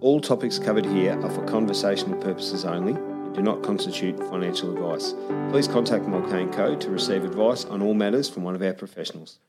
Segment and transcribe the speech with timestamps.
[0.00, 5.12] All topics covered here are for conversational purposes only and do not constitute financial advice.
[5.50, 9.40] Please contact Mulcahy Co to receive advice on all matters from one of our professionals.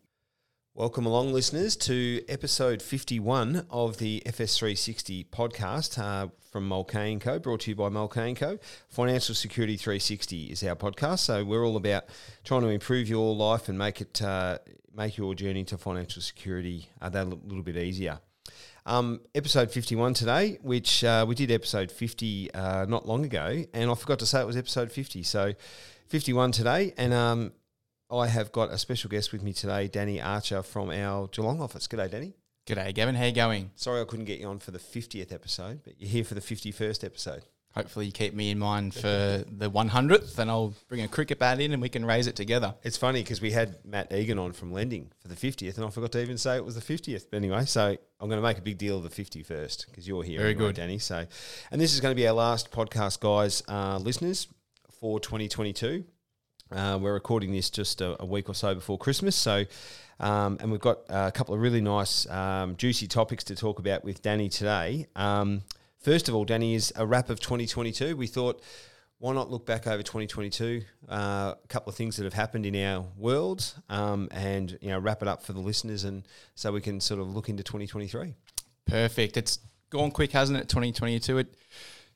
[0.73, 7.59] Welcome along, listeners, to episode 51 of the FS360 podcast uh, from Mulcahy Co, brought
[7.61, 8.57] to you by Mulcahy Co.
[8.87, 12.05] Financial Security 360 is our podcast, so we're all about
[12.43, 14.57] trying to improve your life and make it uh,
[14.95, 18.19] make your journey to financial security uh, that a little bit easier.
[18.85, 23.91] Um, episode 51 today, which uh, we did episode 50 uh, not long ago, and
[23.91, 25.23] I forgot to say it was episode 50.
[25.23, 25.53] So
[26.07, 27.51] 51 today, and um,
[28.11, 31.87] I have got a special guest with me today, Danny Archer from our Geelong office.
[31.87, 32.33] G'day, Danny.
[32.65, 33.15] G'day, Gavin.
[33.15, 33.71] How you going?
[33.75, 36.41] Sorry I couldn't get you on for the 50th episode, but you're here for the
[36.41, 37.45] 51st episode.
[37.79, 39.07] Hopefully, you keep me in mind for
[39.47, 42.75] the 100th, and I'll bring a cricket bat in and we can raise it together.
[42.83, 45.89] It's funny because we had Matt Egan on from Lending for the 50th, and I
[45.89, 47.27] forgot to even say it was the 50th.
[47.31, 50.23] But anyway, so I'm going to make a big deal of the 51st because you're
[50.23, 50.39] here.
[50.39, 50.75] Very anyway, good.
[50.75, 50.99] Danny.
[50.99, 51.25] So,
[51.71, 54.49] and this is going to be our last podcast, guys, uh, listeners,
[54.99, 56.03] for 2022.
[56.69, 59.37] Uh, we're recording this just a, a, week or so before Christmas.
[59.37, 59.63] So,
[60.19, 64.03] um, and we've got a couple of really nice, um, juicy topics to talk about
[64.03, 65.07] with Danny today.
[65.15, 65.61] Um,
[65.99, 68.15] First of all, Danny, is a wrap of 2022.
[68.15, 68.61] We thought,
[69.17, 70.81] why not look back over 2022?
[71.09, 71.13] Uh,
[71.61, 75.21] a couple of things that have happened in our world, um, and you know, wrap
[75.21, 76.25] it up for the listeners, and
[76.55, 78.33] so we can sort of look into 2023.
[78.85, 79.35] Perfect.
[79.35, 80.69] It's gone quick, hasn't it?
[80.69, 81.39] 2022.
[81.39, 81.53] It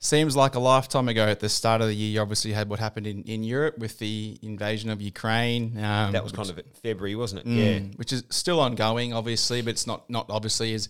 [0.04, 1.26] seems like a lifetime ago.
[1.26, 4.00] At the start of the year, you obviously had what happened in, in Europe with
[4.00, 5.78] the invasion of Ukraine.
[5.78, 7.48] Um, that was kind of February, wasn't it?
[7.48, 10.90] Mm, yeah, which is still ongoing, obviously, but it's not not obviously as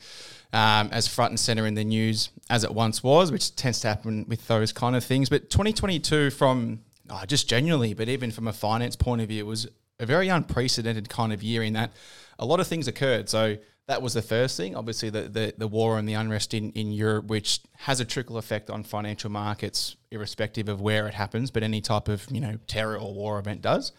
[0.51, 3.87] um, as front and center in the news as it once was, which tends to
[3.87, 5.29] happen with those kind of things.
[5.29, 9.67] But 2022, from oh, just genuinely, but even from a finance point of view, was
[9.99, 11.91] a very unprecedented kind of year in that
[12.39, 13.29] a lot of things occurred.
[13.29, 14.75] So that was the first thing.
[14.75, 18.37] Obviously, the, the, the war and the unrest in, in Europe, which has a trickle
[18.37, 22.57] effect on financial markets, irrespective of where it happens, but any type of you know
[22.67, 23.91] terror or war event does.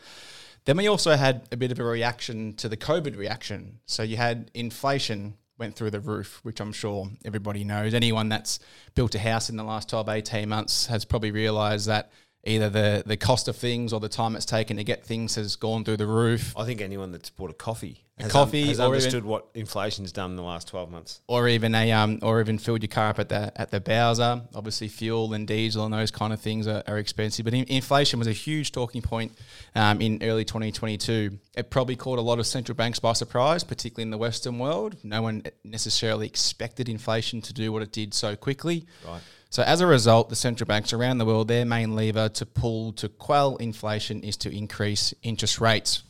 [0.64, 3.80] Then we also had a bit of a reaction to the COVID reaction.
[3.84, 7.94] So you had inflation went through the roof, which I'm sure everybody knows.
[7.94, 8.58] Anyone that's
[8.94, 12.10] built a house in the last 12, 18 months has probably realized that
[12.44, 15.54] either the, the cost of things or the time it's taken to get things has
[15.54, 16.54] gone through the roof.
[16.56, 19.48] I think anyone that's bought a coffee a coffee un- has or understood even, what
[19.54, 21.20] inflation's done in the last 12 months.
[21.26, 24.42] Or even a um, or even filled your car up at the at the Bowser.
[24.54, 27.44] Obviously, fuel and diesel and those kind of things are, are expensive.
[27.44, 29.32] But in, inflation was a huge talking point
[29.74, 31.38] um, in early 2022.
[31.56, 34.96] It probably caught a lot of central banks by surprise, particularly in the Western world.
[35.02, 38.86] No one necessarily expected inflation to do what it did so quickly.
[39.06, 39.20] Right.
[39.54, 42.92] So as a result, the central banks around the world, their main lever to pull
[42.94, 46.02] to quell inflation is to increase interest rates,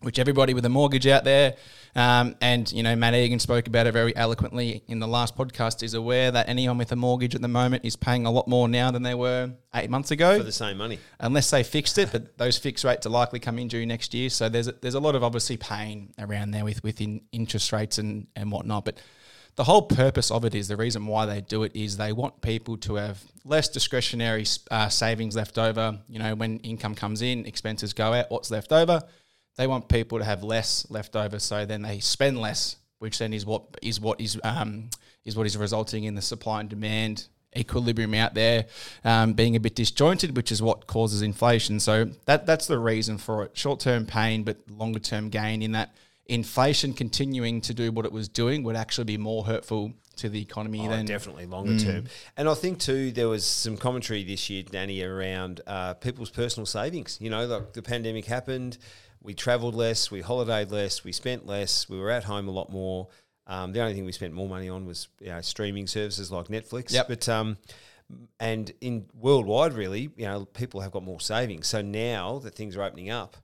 [0.00, 1.56] which everybody with a mortgage out there,
[1.94, 5.82] um, and you know Matt Egan spoke about it very eloquently in the last podcast,
[5.82, 8.68] is aware that anyone with a mortgage at the moment is paying a lot more
[8.68, 12.10] now than they were eight months ago for the same money, unless they fixed it.
[12.12, 15.00] But those fixed rates are likely coming due next year, so there's a, there's a
[15.00, 17.00] lot of obviously pain around there with with
[17.32, 19.00] interest rates and and whatnot, but
[19.56, 22.42] the whole purpose of it is the reason why they do it is they want
[22.42, 25.98] people to have less discretionary uh, savings left over.
[26.08, 29.02] You know, when income comes in, expenses go out, what's left over?
[29.56, 33.32] They want people to have less left over, so then they spend less, which then
[33.32, 34.90] is what is what is um,
[35.24, 38.66] is what is resulting in the supply and demand equilibrium out there
[39.04, 41.80] um, being a bit disjointed, which is what causes inflation.
[41.80, 43.56] So that that's the reason for it.
[43.56, 45.94] Short term pain, but longer term gain in that
[46.26, 50.40] inflation continuing to do what it was doing would actually be more hurtful to the
[50.40, 51.84] economy oh, than definitely longer mm.
[51.84, 52.04] term.
[52.36, 56.66] And I think too there was some commentary this year, Danny, around uh, people's personal
[56.66, 57.18] savings.
[57.20, 58.78] You know, like the pandemic happened,
[59.22, 62.70] we travelled less, we holidayed less, we spent less, we were at home a lot
[62.70, 63.08] more.
[63.46, 66.48] Um, the only thing we spent more money on was you know, streaming services like
[66.48, 66.92] Netflix.
[66.92, 67.08] Yep.
[67.08, 67.56] But um,
[68.40, 71.66] and in worldwide, really, you know, people have got more savings.
[71.66, 73.36] So now that things are opening up,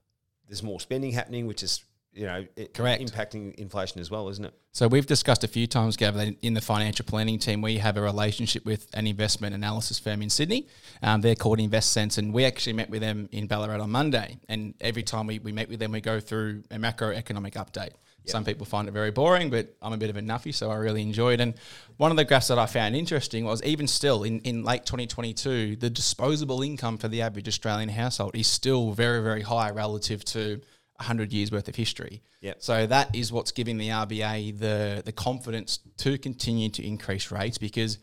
[0.47, 1.83] there's more spending happening, which is
[2.13, 4.53] you know, it, correct impacting inflation as well, isn't it?
[4.71, 7.97] So we've discussed a few times, Gav, that in the financial planning team, we have
[7.97, 10.67] a relationship with an investment analysis firm in Sydney.
[11.01, 14.37] Um, they're called InvestSense, and we actually met with them in Ballarat on Monday.
[14.49, 17.91] And every time we, we meet with them, we go through a macroeconomic update.
[18.25, 18.31] Yep.
[18.31, 20.75] Some people find it very boring, but I'm a bit of a nuffy, so I
[20.75, 21.41] really enjoy it.
[21.41, 21.55] And
[21.97, 25.75] one of the graphs that I found interesting was even still in, in late 2022,
[25.75, 30.61] the disposable income for the average Australian household is still very, very high relative to
[31.03, 32.21] 100 years worth of history.
[32.41, 32.57] Yep.
[32.61, 37.57] So that is what's giving the RBA the the confidence to continue to increase rates
[37.57, 37.99] because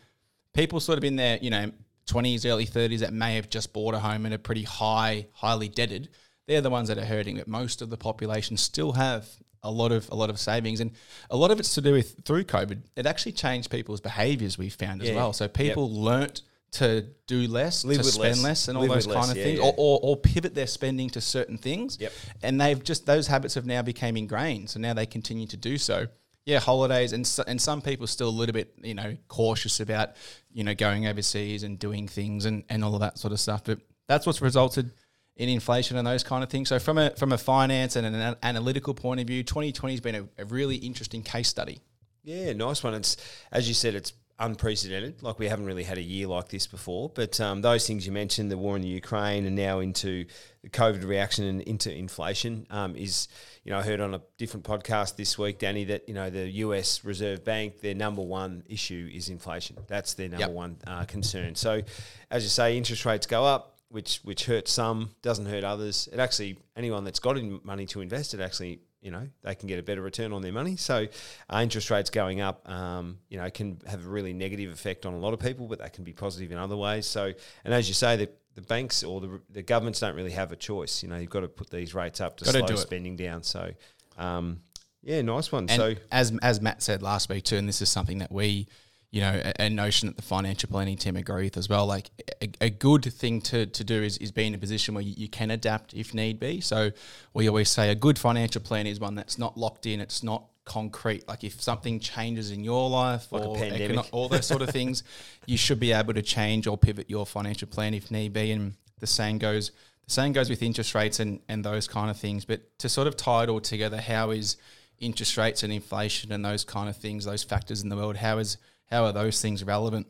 [0.55, 1.70] people sort of in their, you know,
[2.06, 5.69] 20s, early 30s that may have just bought a home and are pretty high, highly
[5.69, 6.08] debted,
[6.49, 7.37] they're the ones that are hurting.
[7.37, 9.29] But most of the population still have
[9.62, 10.91] a lot of a lot of savings, and
[11.31, 12.82] a lot of it's to do with through COVID.
[12.97, 14.56] It actually changed people's behaviours.
[14.58, 15.17] We've found as Yeah.
[15.17, 15.32] well.
[15.32, 15.99] So people Yep.
[15.99, 16.43] learnt
[16.73, 18.43] to do less, Live to spend less.
[18.43, 19.65] less, and all Live those kind less, of yeah, things, yeah.
[19.65, 21.99] Or, or or pivot their spending to certain things.
[22.01, 22.13] Yep.
[22.43, 24.71] And they've just those habits have now become ingrained.
[24.71, 26.07] So now they continue to do so.
[26.47, 30.11] Yeah, holidays and so, and some people still a little bit you know cautious about
[30.53, 33.65] you know going overseas and doing things and, and all of that sort of stuff.
[33.65, 34.91] But that's what's resulted
[35.37, 36.69] in inflation and those kind of things.
[36.69, 40.15] So from a from a finance and an analytical point of view, 2020 has been
[40.15, 41.81] a, a really interesting case study.
[42.23, 42.95] Yeah, nice one.
[42.95, 43.17] It's
[43.51, 45.23] as you said, it's unprecedented.
[45.23, 47.11] Like we haven't really had a year like this before.
[47.11, 50.25] But um, those things you mentioned, the war in the Ukraine, and now into
[50.63, 53.29] the COVID reaction and into inflation, um, is
[53.65, 56.49] you know I heard on a different podcast this week, Danny, that you know the
[56.65, 57.05] U.S.
[57.05, 59.77] Reserve Bank, their number one issue is inflation.
[59.87, 60.51] That's their number Yep.
[60.51, 61.55] one uh, concern.
[61.55, 61.83] So,
[62.31, 63.77] as you say, interest rates go up.
[63.93, 66.09] Which, which hurts some, doesn't hurt others.
[66.13, 69.79] It actually anyone that's got money to invest, it actually you know they can get
[69.79, 70.76] a better return on their money.
[70.76, 71.06] So
[71.52, 75.14] uh, interest rates going up, um, you know, can have a really negative effect on
[75.14, 77.06] a lot of people, but that can be positive in other ways.
[77.06, 77.32] So,
[77.64, 80.56] and as you say, the, the banks or the, the governments don't really have a
[80.56, 81.02] choice.
[81.02, 82.79] You know, you've got to put these rates up to Gotta slow it.
[82.79, 83.43] spending down.
[83.43, 83.70] So,
[84.19, 84.61] um,
[85.02, 85.67] yeah, nice one.
[85.70, 88.69] And so, as as Matt said last week too, and this is something that we,
[89.11, 91.87] you know, a, a notion that the financial planning team agree with as well.
[91.87, 92.11] Like
[92.41, 95.15] a, a good thing to, to do is, is be in a position where you,
[95.17, 96.61] you can adapt if need be.
[96.61, 96.91] So
[97.35, 100.01] we always say a good financial plan is one that's not locked in.
[100.01, 101.27] It's not concrete.
[101.27, 103.91] Like if something changes in your life Like a or pandemic.
[103.91, 105.03] econo- all those sort of things,
[105.45, 108.53] you should be able to change or pivot your financial plan if need be.
[108.53, 109.73] And the same goes,
[110.05, 112.45] the saying goes with interest rates and, and those kind of things.
[112.45, 114.57] But to sort of tie it all together, how is
[115.01, 118.39] interest rates and inflation and those kind of things, those factors in the world, how
[118.39, 118.57] is
[118.91, 120.07] how are those things relevant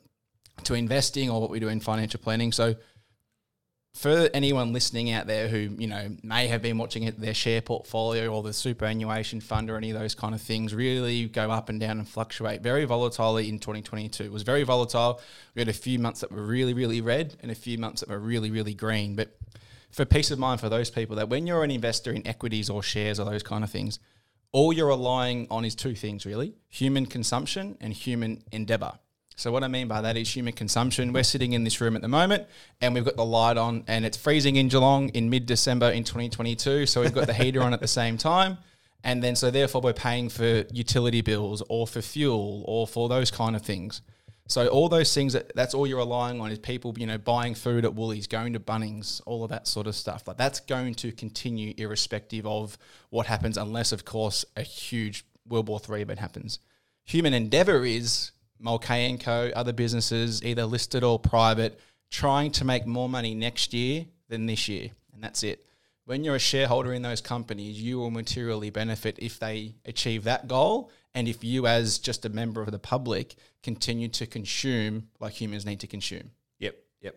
[0.65, 2.53] to investing or what we do in financial planning?
[2.53, 2.77] So
[3.95, 8.29] for anyone listening out there who you know may have been watching their share portfolio
[8.29, 11.81] or the superannuation fund or any of those kind of things really go up and
[11.81, 15.21] down and fluctuate very volatilely in 2022 it was very volatile.
[15.55, 18.09] We had a few months that were really really red and a few months that
[18.09, 19.17] were really really green.
[19.17, 19.37] But
[19.91, 22.85] for peace of mind for those people that when you're an investor in equities or
[22.85, 23.99] shares or those kind of things
[24.53, 28.93] all you're relying on is two things really human consumption and human endeavor
[29.41, 31.15] so what I mean by that is human consumption.
[31.15, 32.47] We're sitting in this room at the moment
[32.83, 36.85] and we've got the light on and it's freezing in Geelong in mid-December in 2022.
[36.85, 38.59] So we've got the heater on at the same time.
[39.03, 43.31] And then so therefore we're paying for utility bills or for fuel or for those
[43.31, 44.03] kind of things.
[44.51, 47.55] So all those things that that's all you're relying on is people, you know, buying
[47.55, 50.27] food at Woolies, going to Bunnings, all of that sort of stuff.
[50.27, 52.77] Like that's going to continue irrespective of
[53.11, 56.59] what happens, unless of course a huge World War Three event happens.
[57.05, 61.79] Human endeavor is Mulcahy and Co, other businesses, either listed or private,
[62.11, 64.91] trying to make more money next year than this year.
[65.15, 65.65] And that's it.
[66.11, 70.49] When you're a shareholder in those companies, you will materially benefit if they achieve that
[70.49, 70.91] goal.
[71.15, 75.65] And if you, as just a member of the public, continue to consume like humans
[75.65, 76.33] need to consume.
[76.59, 77.15] yep, yep.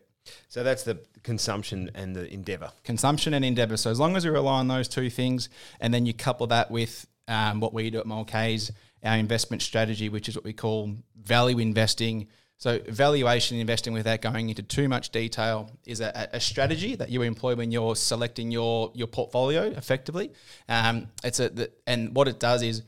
[0.47, 2.71] So that's the consumption and the endeavour.
[2.83, 3.77] consumption and endeavor.
[3.77, 5.49] So as long as we rely on those two things,
[5.79, 8.71] and then you couple that with um, what we do at Mulcahy's,
[9.03, 12.27] our investment strategy, which is what we call value investing.
[12.63, 17.21] So valuation investing, without going into too much detail, is a, a strategy that you
[17.21, 20.31] employ when you're selecting your your portfolio effectively.
[20.69, 22.83] Um, it's a the, and what it does is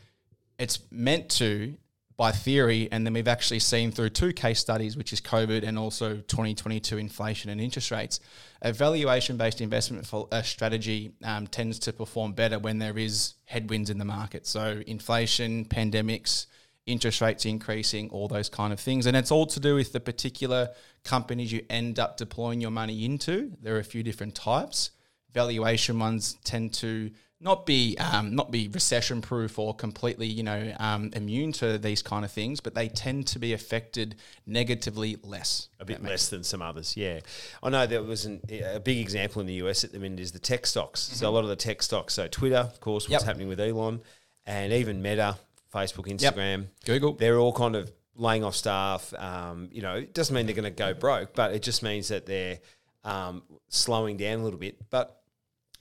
[0.58, 1.76] it's meant to
[2.16, 5.78] by theory, and then we've actually seen through two case studies, which is COVID and
[5.78, 8.22] also 2022 inflation and interest rates.
[8.62, 13.90] A valuation based investment a strategy um, tends to perform better when there is headwinds
[13.90, 14.48] in the market.
[14.48, 16.46] So, inflation, pandemics,
[16.86, 19.06] interest rates increasing, all those kind of things.
[19.06, 20.70] And it's all to do with the particular
[21.04, 23.52] companies you end up deploying your money into.
[23.62, 24.92] There are a few different types.
[25.34, 27.12] Valuation ones tend to
[27.42, 32.02] not be um, not be recession proof or completely you know um, immune to these
[32.02, 34.16] kind of things, but they tend to be affected
[34.48, 35.68] negatively less.
[35.80, 37.20] A bit less than some others, yeah.
[37.62, 40.32] I know there was an, a big example in the US at the minute is
[40.32, 41.02] the tech stocks.
[41.02, 43.28] So a lot of the tech stocks, so Twitter, of course, what's Yep.
[43.28, 44.02] happening with Elon,
[44.46, 45.38] and even Meta,
[45.76, 47.14] Facebook, Instagram, Google.
[47.14, 49.14] they're all kind of laying off staff.
[49.18, 52.08] Um, you know, it doesn't mean they're going to go broke, but it just means
[52.08, 52.60] that they're
[53.04, 54.78] um, slowing down a little bit.
[54.90, 55.20] But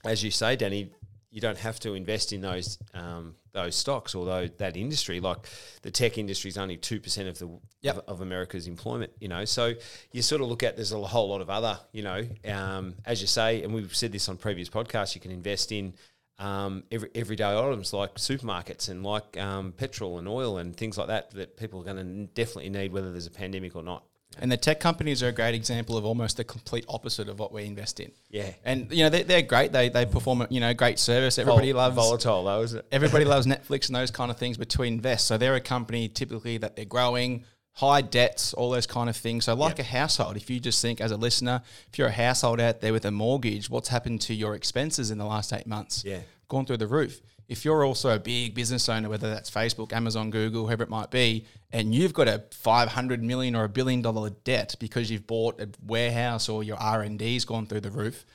[0.03, 0.91] as you say, Danny,
[1.31, 5.47] you don't have to invest in those um, those stocks, although that industry, like
[5.81, 7.49] the tech industry, is only two percent of the
[7.81, 7.97] Yep.
[7.97, 9.11] of, of America's employment.
[9.19, 9.73] You know, so
[10.11, 13.21] you sort of look at there's a whole lot of other, you know, um, as
[13.21, 15.13] you say, and we've said this on previous podcasts.
[15.15, 15.93] You can invest in
[16.39, 21.07] um, every, everyday items like supermarkets and like um, petrol and oil and things like
[21.07, 24.03] that that people are going to definitely need, whether there's a pandemic or not.
[24.37, 27.53] And the tech companies are a great example of almost the complete opposite of what
[27.53, 28.11] we invest in.
[28.29, 28.51] Yeah.
[28.65, 29.71] And you know they, they're great.
[29.71, 31.39] They they perform you know great service.
[31.39, 32.85] Everybody Vol- loves volatile though, is it?
[32.91, 35.27] everybody loves Netflix and those kind of things, but to invest.
[35.27, 39.45] So they're a company typically that they're growing, high debts, all those kind of things.
[39.45, 42.59] So like a household, if you just think as a listener, if you're a household
[42.59, 46.03] out there with a mortgage, what's happened to your expenses in the last eight months?
[46.05, 46.19] Yeah.
[46.47, 47.21] Gone through the roof.
[47.47, 51.11] If you're also a big business owner, whether that's Facebook, Amazon, Google, whoever it might
[51.11, 55.61] be, and you've got a 500 million or a billion dollar debt because you've bought
[55.61, 58.25] a warehouse or your R&D's gone through the roof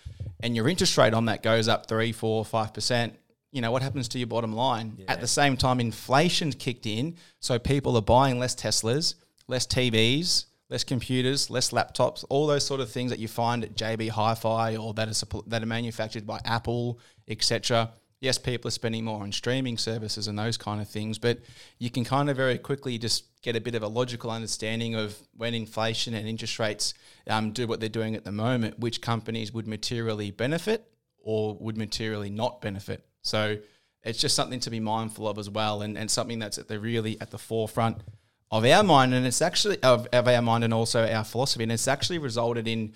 [0.42, 3.16] and your interest rate on that goes up three, four, five percent,
[3.52, 5.04] you know, what happens to your bottom line?
[5.08, 9.14] At the same time, inflation's kicked in, so people are buying less Teslas,
[9.50, 13.74] less TVs, less computers, less laptops, all those sort of things that you find at
[13.74, 17.90] JB Hi-Fi or that are that are manufactured by Apple, etc.
[18.20, 21.38] Yes, people are spending more on streaming services and those kind of things, but
[21.78, 25.16] you can kind of very quickly just get a bit of a logical understanding of
[25.36, 26.94] when inflation and interest rates
[27.26, 30.86] um, do what they're doing at the moment, which companies would materially benefit
[31.22, 33.06] or would materially not benefit.
[33.22, 33.56] So
[34.02, 36.78] it's just something to be mindful of as well, and, and something that's at the
[36.78, 38.02] really at the forefront
[38.50, 41.72] of our mind, and it's actually of, of our mind and also our philosophy, and
[41.72, 42.92] it's actually resulted in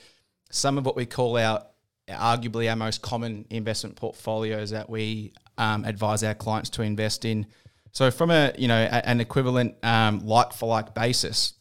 [0.51, 1.65] some of what we call our
[2.09, 7.47] arguably our most common investment portfolios that we um, advise our clients to invest in.
[7.93, 11.55] So from a you know a- an equivalent um, like for like basis,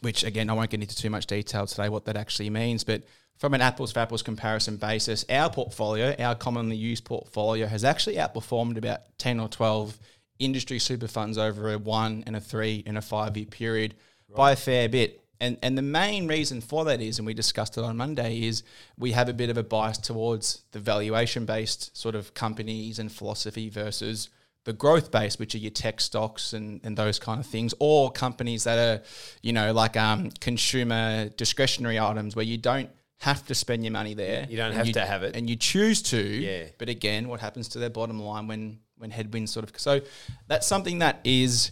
[0.00, 3.02] which again I won't get into too much detail today what that actually means, but
[3.36, 8.14] from an apples for apples comparison basis, our portfolio, our commonly used portfolio, has actually
[8.14, 9.98] outperformed about ten or twelve
[10.38, 13.94] industry super funds over a one and a three and a five year period
[14.34, 15.20] by a fair bit.
[15.40, 18.62] And and the main reason for that is, and we discussed it on Monday, is
[18.98, 23.10] we have a bit of a bias towards the valuation based sort of companies and
[23.10, 24.28] philosophy versus
[24.64, 28.10] the growth based, which are your tech stocks and, and those kind of things, or
[28.10, 29.04] companies that are,
[29.42, 34.14] you know, like um, consumer discretionary items where you don't have to spend your money
[34.14, 34.46] there.
[34.48, 35.36] You don't have to have it.
[35.36, 36.18] And you choose to.
[36.18, 36.64] Yeah.
[36.78, 40.00] But again, what happens to their bottom line when when headwinds sort of so
[40.46, 41.70] that's something that is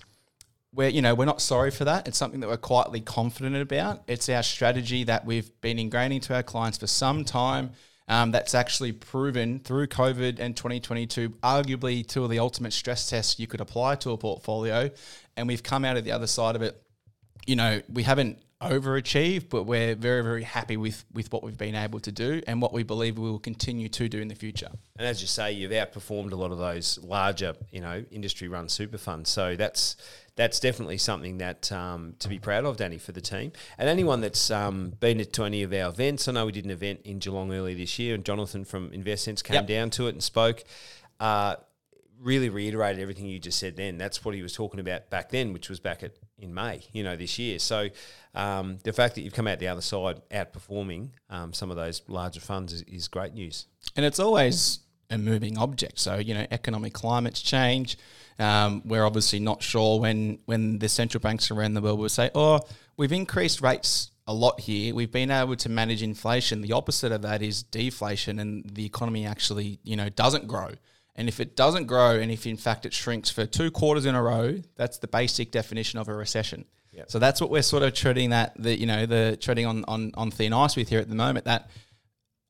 [0.72, 2.08] we're you know we're not sorry for that.
[2.08, 4.02] It's something that we're quietly confident about.
[4.06, 7.72] It's our strategy that we've been ingraining to our clients for some time.
[8.08, 13.38] Um, that's actually proven through COVID and 2022, arguably two of the ultimate stress tests
[13.38, 14.90] you could apply to a portfolio,
[15.36, 16.82] and we've come out of the other side of it.
[17.46, 21.75] You know, we haven't overachieved, but we're very, very happy with with what we've been
[21.75, 24.69] able to do and what we believe we will continue to do in the future.
[24.97, 28.99] And as you say, you've outperformed a lot of those larger, you know, industry-run super
[28.99, 29.31] funds.
[29.31, 29.97] So that's
[30.37, 33.52] that's definitely something that um, to be proud of, Danny, for the team.
[33.76, 36.71] And anyone that's um, been to any of our events, I know we did an
[36.71, 39.66] event in Geelong earlier this year, and Jonathan from InvestSense came Yep.
[39.66, 40.64] down to it and spoke.
[41.21, 41.57] Uh,
[42.19, 43.99] really reiterated everything you just said then.
[43.99, 47.02] That's what he was talking about back then, which was back at in May, you
[47.02, 47.59] know, this year.
[47.59, 47.88] So
[48.34, 52.02] um, the fact that you've come out the other side outperforming um, some of those
[52.08, 53.66] larger funds is, is great news.
[53.96, 55.98] And it's always a moving object.
[55.98, 57.98] So, you know, economic climates change.
[58.38, 62.30] Um, we're obviously not sure when, when the central banks around the world will say,
[62.34, 62.60] oh,
[62.96, 64.94] we've increased rates a lot here.
[64.94, 66.62] We've been able to manage inflation.
[66.62, 70.70] The opposite of that is deflation, and the economy actually, you know, doesn't grow.
[71.14, 74.14] And if it doesn't grow, and if in fact it shrinks for two quarters in
[74.14, 76.64] a row, that's the basic definition of a recession.
[76.92, 77.11] Yep.
[77.11, 80.12] So that's what we're sort of treading that the you know the treading on on
[80.14, 81.46] on thin ice with here at the moment.
[81.46, 81.70] That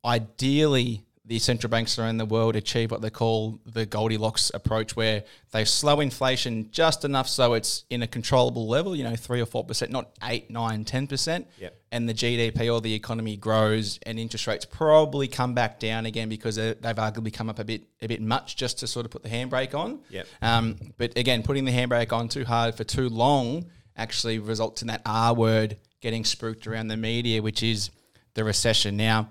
[0.04, 5.22] ideally the central banks around the world achieve what they call the Goldilocks approach, where
[5.52, 9.46] they slow inflation just enough so it's in a controllable level, you know, three or
[9.46, 11.46] four percent, not eight, nine, ten percent.
[11.60, 11.76] Yep.
[11.92, 16.28] And the GDP or the economy grows, and interest rates probably come back down again
[16.28, 19.12] because they- they've arguably come up a bit, a bit much just to sort of
[19.12, 20.00] put the handbrake on.
[20.10, 20.26] Yep.
[20.42, 24.88] Um, but again, putting the handbrake on too hard for too long actually results in
[24.88, 27.90] that R word getting spooked around the media, which is
[28.34, 28.96] the recession.
[28.96, 29.30] Now,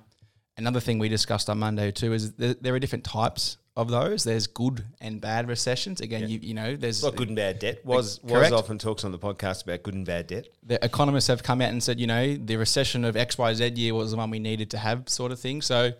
[0.57, 4.23] another thing we discussed on Monday too is there, are different types of those.
[4.23, 6.01] There's good and bad recessions.
[6.01, 7.85] Again, you you know, there's not good and bad debt.
[7.85, 8.51] Was Correct.
[8.51, 10.47] was often talks on the podcast about good and bad debt.
[10.63, 14.11] the economists have come out and said, you know, the recession of XYZ year was
[14.11, 15.61] the one we needed to have, sort of thing.
[15.61, 15.91] So,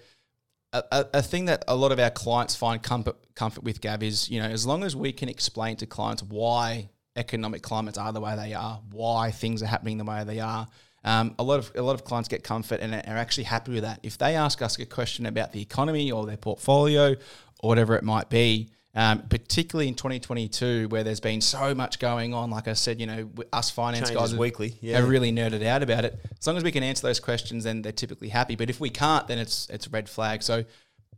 [0.74, 4.04] a, a, a thing that a lot of our clients find comfort, comfort with, Gav,
[4.04, 8.14] is, you know, as long as we can explain to clients why economic climates are
[8.14, 10.68] the way they are, why things are happening the way they are.
[11.04, 13.84] Um, a lot of a lot of clients get comfort and are actually happy with
[13.84, 14.00] that.
[14.04, 17.16] If they ask us a question about the economy or their portfolio
[17.60, 22.36] or whatever it might be, um, particularly in 2022 where there's been so much going
[22.36, 25.00] on, like I said, you know, us finance Changes guys are- weekly, yeah.
[25.00, 26.20] are really nerded out about it.
[26.40, 28.56] As long as we can answer those questions, then they're typically happy.
[28.56, 30.44] But if we can't, then it's it's a red flag.
[30.44, 30.66] So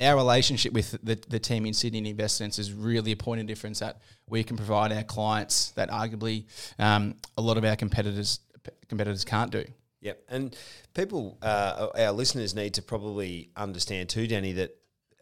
[0.01, 3.47] our relationship with the, the team in Sydney and InvestSense is really a point of
[3.47, 6.45] difference that we can provide our clients that arguably
[6.79, 8.39] um, a lot of our competitors
[8.87, 9.65] competitors can't do.
[10.01, 10.57] Yep, and
[10.93, 14.75] people, uh, our listeners need to probably understand too, Danny, that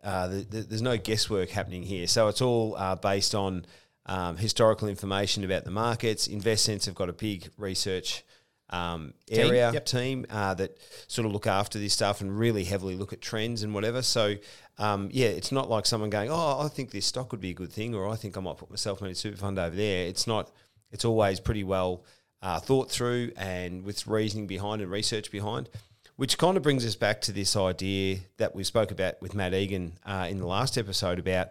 [0.03, 2.07] uh, the, the, there's no guesswork happening here.
[2.07, 3.65] So it's all uh, based on
[4.07, 6.27] um, historical information about the markets.
[6.27, 8.23] InvestSense have got a big research
[8.71, 9.85] um, area team, yep.
[9.85, 13.63] team uh, that sort of look after this stuff and really heavily look at trends
[13.63, 14.01] and whatever.
[14.01, 14.35] So
[14.77, 17.53] um, yeah, it's not like someone going, "Oh, I think this stock would be a
[17.53, 20.07] good thing," or "I think I might put myself in a super fund over there."
[20.07, 20.51] It's not.
[20.91, 22.03] It's always pretty well
[22.41, 25.69] uh, thought through and with reasoning behind and research behind.
[26.17, 29.53] Which kind of brings us back to this idea that we spoke about with Matt
[29.53, 31.49] Egan uh, in the last episode about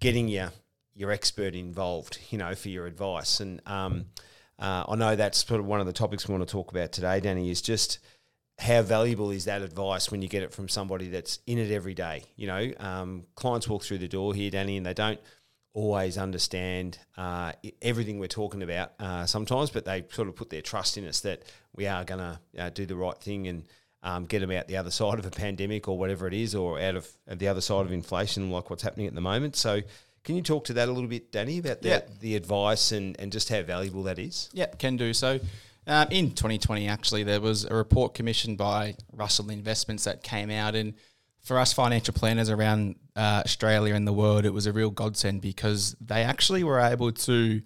[0.00, 0.52] getting your
[0.94, 3.40] your expert involved, you know, for your advice.
[3.40, 4.06] And um,
[4.58, 6.92] uh, I know that's sort of one of the topics we want to talk about
[6.92, 7.98] today, Danny, is just
[8.58, 11.94] how valuable is that advice when you get it from somebody that's in it every
[11.94, 12.24] day?
[12.36, 15.20] You know, um, clients walk through the door here, Danny, and they don't
[15.74, 20.62] always understand uh, everything we're talking about uh, sometimes, but they sort of put their
[20.62, 21.42] trust in us that
[21.74, 23.64] we are going to uh, do the right thing and
[24.02, 26.80] um, get them out the other side of a pandemic or whatever it is, or
[26.80, 29.54] out of the other side of inflation, like what's happening at the moment.
[29.54, 29.82] So,
[30.26, 32.00] can you talk to that a little bit, Danny, about the, yeah.
[32.20, 34.50] the advice and, and just how valuable that is?
[34.52, 35.14] Yeah, can do.
[35.14, 35.38] So,
[35.86, 40.74] um, in 2020, actually, there was a report commissioned by Russell Investments that came out.
[40.74, 40.94] And
[41.44, 45.42] for us financial planners around uh, Australia and the world, it was a real godsend
[45.42, 47.62] because they actually were able to,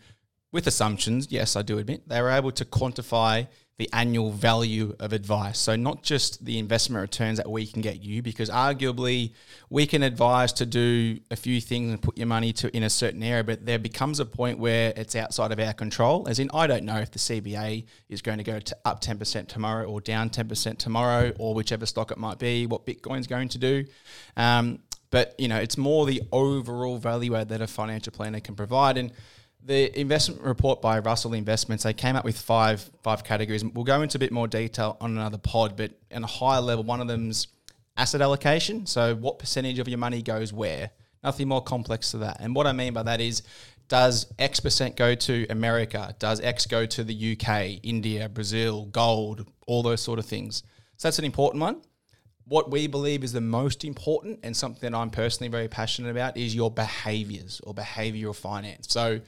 [0.52, 3.48] with assumptions, yes, I do admit, they were able to quantify
[3.80, 5.58] the annual value of advice.
[5.58, 9.32] So, not just the investment returns that we can get you, because arguably
[9.70, 12.90] we can advise to do a few things and put your money to in a
[12.90, 16.28] certain area, but there becomes a point where it's outside of our control.
[16.28, 19.48] As in, I don't know if the CBA is going to go to up 10%
[19.48, 23.58] tomorrow or down 10% tomorrow, or whichever stock it might be, what Bitcoin's going to
[23.58, 23.86] do.
[24.36, 28.56] Um, but you know, it's more the overall value add that a financial planner can
[28.56, 28.98] provide.
[28.98, 29.10] And
[29.64, 33.64] the investment report by Russell Investments, they came up with five five categories.
[33.64, 36.84] We'll go into a bit more detail on another pod, but in a higher level,
[36.84, 37.48] one of them's
[37.96, 38.86] asset allocation.
[38.86, 40.90] So what percentage of your money goes where?
[41.22, 42.38] Nothing more complex to that.
[42.40, 43.42] And what I mean by that is
[43.88, 46.14] does X percent go to America?
[46.18, 50.62] Does X go to the UK, India, Brazil, gold, all those sort of things?
[50.96, 51.82] So that's an important one.
[52.44, 56.36] What we believe is the most important and something that I'm personally very passionate about
[56.36, 58.86] is your behaviors or behavioral finance.
[58.88, 59.20] So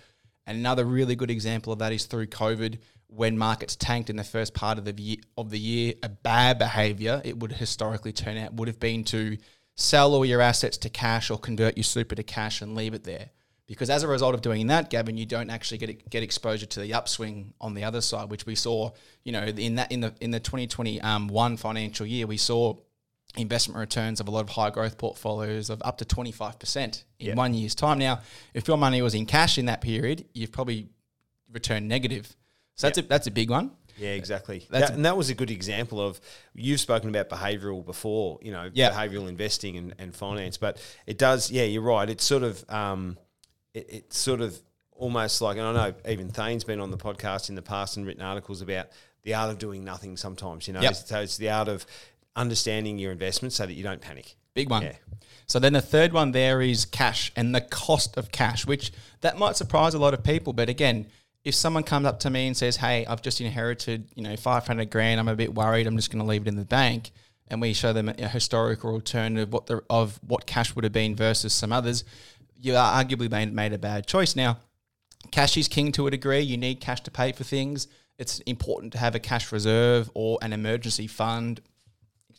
[0.46, 2.78] another really good example of that is through COVID,
[3.09, 6.59] when markets tanked in the first part of the year, of the year, a bad
[6.59, 9.37] behavior it would historically turn out would have been to
[9.74, 13.05] sell all your assets to cash or convert your super to cash and leave it
[13.05, 13.31] there.
[13.66, 16.81] Because as a result of doing that, Gavin, you don't actually get get exposure to
[16.81, 18.90] the upswing on the other side, which we saw.
[19.24, 22.74] You know, in that in the in the 2021 um, financial year, we saw
[23.36, 26.76] investment returns of a lot of high growth portfolios of up to 25%
[27.18, 27.36] in yep.
[27.36, 27.98] one year's time.
[27.98, 28.20] Now,
[28.54, 30.88] if your money was in cash in that period, you've probably
[31.50, 32.36] returned negative.
[32.74, 32.94] So yep.
[32.94, 33.72] that's a, that's a big one.
[33.96, 34.66] Yeah, exactly.
[34.70, 36.20] That, and that was a good example of
[36.54, 38.92] you've spoken about behavioural before, you know, yep.
[38.92, 40.56] behavioural investing and, and finance.
[40.56, 42.08] But it does, yeah, you're right.
[42.08, 43.18] It's sort of, um,
[43.74, 44.58] it, it's sort of
[44.92, 48.06] almost like, and I know even Thane's been on the podcast in the past and
[48.06, 48.88] written articles about
[49.24, 50.80] the art of doing nothing sometimes, you know.
[50.80, 50.94] Yep.
[50.94, 51.86] So it's the art of
[52.36, 54.36] understanding your investments so that you don't panic.
[54.54, 54.82] Big one.
[54.82, 54.92] Yeah.
[55.46, 59.38] So then the third one there is cash and the cost of cash, which that
[59.38, 60.52] might surprise a lot of people.
[60.52, 61.06] But again,
[61.44, 64.66] if someone comes up to me and says, "Hey, I've just inherited, you know, five
[64.66, 65.20] hundred grand.
[65.20, 65.86] I'm a bit worried.
[65.86, 67.10] I'm just going to leave it in the bank,"
[67.48, 71.16] and we show them a historical alternative what the, of what cash would have been
[71.16, 72.04] versus some others,
[72.62, 74.36] you are arguably made, made a bad choice.
[74.36, 74.58] Now,
[75.32, 76.40] cash is king to a degree.
[76.40, 77.88] You need cash to pay for things.
[78.18, 81.60] It's important to have a cash reserve or an emergency fund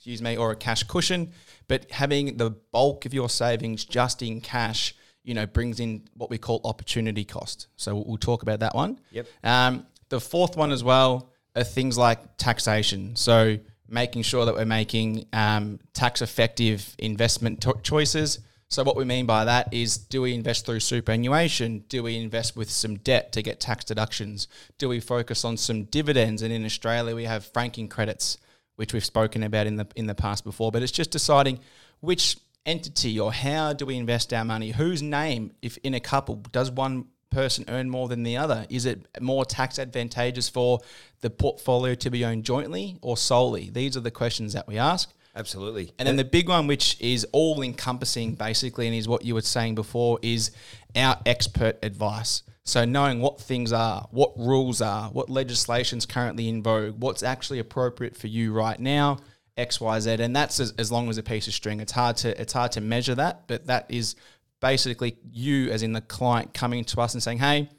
[0.03, 1.31] excuse me, or a cash cushion.
[1.69, 6.29] But having the bulk of your savings just in cash, you know, brings in what
[6.29, 7.67] we call opportunity cost.
[7.77, 8.99] So we'll, talk about that one.
[9.11, 9.27] Yep.
[9.45, 13.15] Um, the fourth one as well are things like taxation.
[13.15, 18.39] So making sure that we're making um, tax effective investment to- choices.
[18.67, 21.85] So what we mean by that is do we invest through superannuation?
[21.87, 24.49] Do we invest with some debt to get tax deductions?
[24.77, 26.41] Do we focus on some dividends?
[26.41, 28.37] And in Australia we have franking credits
[28.83, 30.69] which we've spoken about in the in the past before.
[30.69, 31.61] But it's just deciding
[32.01, 34.71] which entity or how do we invest our money?
[34.71, 38.65] Whose name, if in a couple, does one person earn more than the other?
[38.69, 40.81] Is it more tax advantageous for
[41.21, 43.69] the portfolio to be owned jointly or solely?
[43.69, 45.13] These are the questions that we ask.
[45.33, 45.93] Absolutely.
[45.97, 49.41] And then the big one, which is all encompassing basically, and is what you were
[49.41, 50.51] saying before, is
[50.93, 52.43] our expert advice.
[52.65, 57.59] So knowing what things are, what rules are, what legislation's currently in vogue, what's actually
[57.59, 59.17] appropriate for you right now,
[59.57, 61.79] X, Y, Z, and that's as, as long as a piece of string.
[61.81, 64.15] It's hard to it's hard to measure that, but that is
[64.61, 67.69] basically you, as in the client, coming to us and saying, "Hey,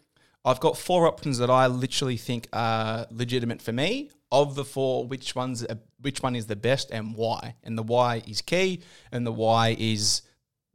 [0.44, 4.11] I've got four options that I literally think are legitimate for me.
[4.31, 5.64] Of the four, which one's
[6.01, 7.55] which one is the best and why?
[7.62, 10.23] And the why is key, and the why is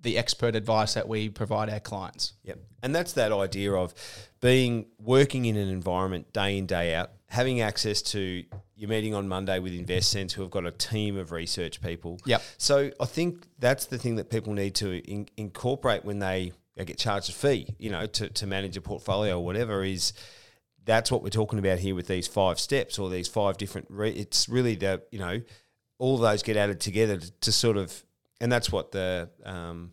[0.02, 2.34] the expert advice that we provide our clients.
[2.44, 2.60] Yep.
[2.82, 3.94] And that's that idea of
[4.40, 8.44] being working in an environment day in, day out, having access to
[8.76, 12.18] your meeting on Monday with InvestSense, who have got a team of research people.
[12.26, 12.42] Yep.
[12.58, 16.86] So I think that's the thing that people need to in, incorporate when they, they
[16.86, 20.14] get charged a fee, you know, to, to manage a portfolio or whatever is
[20.86, 24.12] that's what we're talking about here with these five steps or these five different, re-
[24.12, 25.42] it's really the, you know,
[25.98, 28.02] all those get added together to, to sort of,
[28.41, 29.91] and that's what the, um,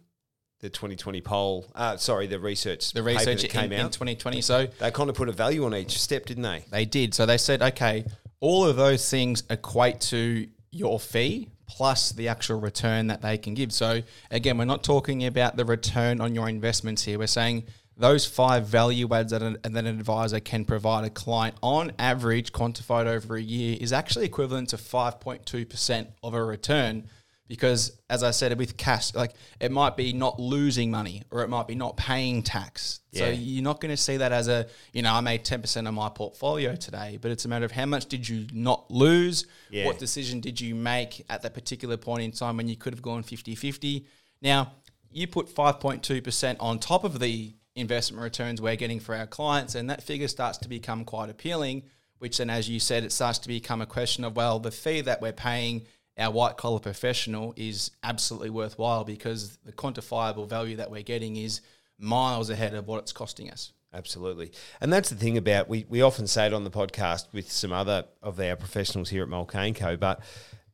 [0.61, 4.41] the 2020 poll, uh, sorry, the research, the research that came in, out in 2020.
[4.41, 6.65] So they kind of put a value on each step, didn't they?
[6.71, 7.15] They did.
[7.15, 8.05] So they said, okay,
[8.41, 13.55] all of those things equate to your fee plus the actual return that they can
[13.55, 13.73] give.
[13.73, 17.19] So again, we're not talking about the return on your investments here.
[17.19, 17.65] We're saying
[17.97, 22.53] those five value adds that an, that an advisor can provide a client on average,
[22.53, 27.09] quantified over a year, is actually equivalent to 5.2% of a return
[27.49, 31.49] because as I said with cash, like it might be not losing money or it
[31.49, 33.01] might be not paying tax.
[33.13, 33.21] Yeah.
[33.21, 35.95] So you're not going to see that as a, you know, I made 10% of
[35.95, 39.47] my portfolio today, but it's a matter of how much did you not lose?
[39.71, 39.87] Yeah.
[39.87, 43.03] What decision did you make at that particular point in time when you could have
[43.03, 44.05] gone 50-50?
[44.43, 44.73] Now,
[45.11, 49.91] you put 5.2% on top of the investment returns we're getting for our clients and
[49.91, 51.85] that figure starts to become quite appealing,
[52.19, 55.01] which then as you said it starts to become a question of well, the fee
[55.03, 55.87] that we're paying–
[56.19, 61.61] our white collar professional is absolutely worthwhile because the quantifiable value that we're getting is
[61.99, 63.73] miles ahead of what it's costing us.
[63.93, 64.53] Absolutely.
[64.81, 67.73] And that's the thing about we, we often say it on the podcast with some
[67.73, 69.97] other of our professionals here at Mulcahy Co.
[69.97, 70.21] But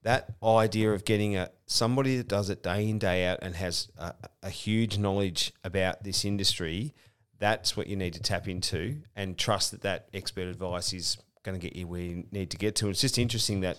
[0.02, 3.88] that idea of getting a somebody that does it day in, day out and has
[3.96, 6.94] a, a huge knowledge about this industry,
[7.38, 11.58] that's what you need to tap into and trust that that expert advice is going
[11.58, 12.86] to get you where you need to get to.
[12.86, 13.78] And it's just interesting that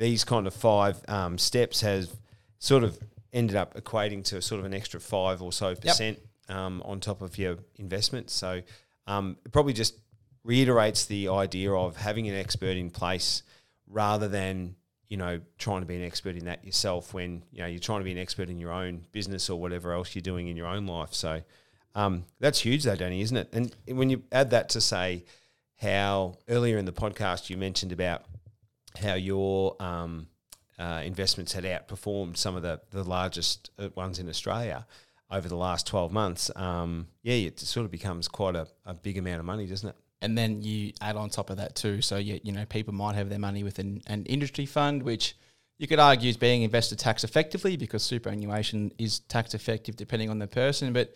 [0.00, 2.16] these kind of five um, steps has
[2.58, 2.98] sort of
[3.34, 6.56] ended up equating to sort of an extra five or so percent yep.
[6.56, 8.30] um, on top of your investment.
[8.30, 8.62] So
[9.06, 10.00] um, it probably just
[10.42, 13.42] reiterates the idea of having an expert in place
[13.86, 14.74] rather than
[15.08, 18.00] you know trying to be an expert in that yourself when you know you're trying
[18.00, 20.66] to be an expert in your own business or whatever else you're doing in your
[20.66, 21.12] own life.
[21.12, 21.42] So
[21.94, 23.48] um, that's huge, though, Danny, isn't it?
[23.52, 25.24] And when you add that to say
[25.76, 28.24] how earlier in the podcast you mentioned about
[28.98, 30.26] how your um,
[30.78, 34.86] uh, investments had outperformed some of the, the largest uh, ones in Australia
[35.30, 39.16] over the last 12 months, um, yeah, it sort of becomes quite a, a big
[39.16, 39.96] amount of money, doesn't it?
[40.22, 42.02] And then you add on top of that too.
[42.02, 45.36] So, you, you know, people might have their money within an industry fund, which
[45.78, 50.38] you could argue is being invested tax effectively because superannuation is tax effective depending on
[50.38, 50.92] the person.
[50.92, 51.14] But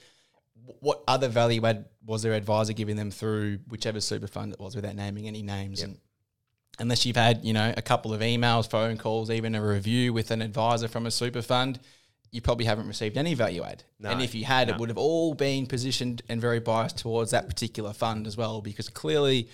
[0.81, 4.75] what other value add was their advisor giving them through whichever super fund it was
[4.75, 5.81] without naming any names?
[5.81, 5.89] Yep.
[5.89, 5.99] And
[6.79, 10.31] unless you've had, you know, a couple of emails, phone calls, even a review with
[10.31, 11.79] an advisor from a super fund,
[12.31, 13.85] you probably haven't received any value add.
[14.01, 14.75] No, and if you had, no.
[14.75, 18.61] it would have all been positioned and very biased towards that particular fund as well,
[18.61, 19.49] because clearly,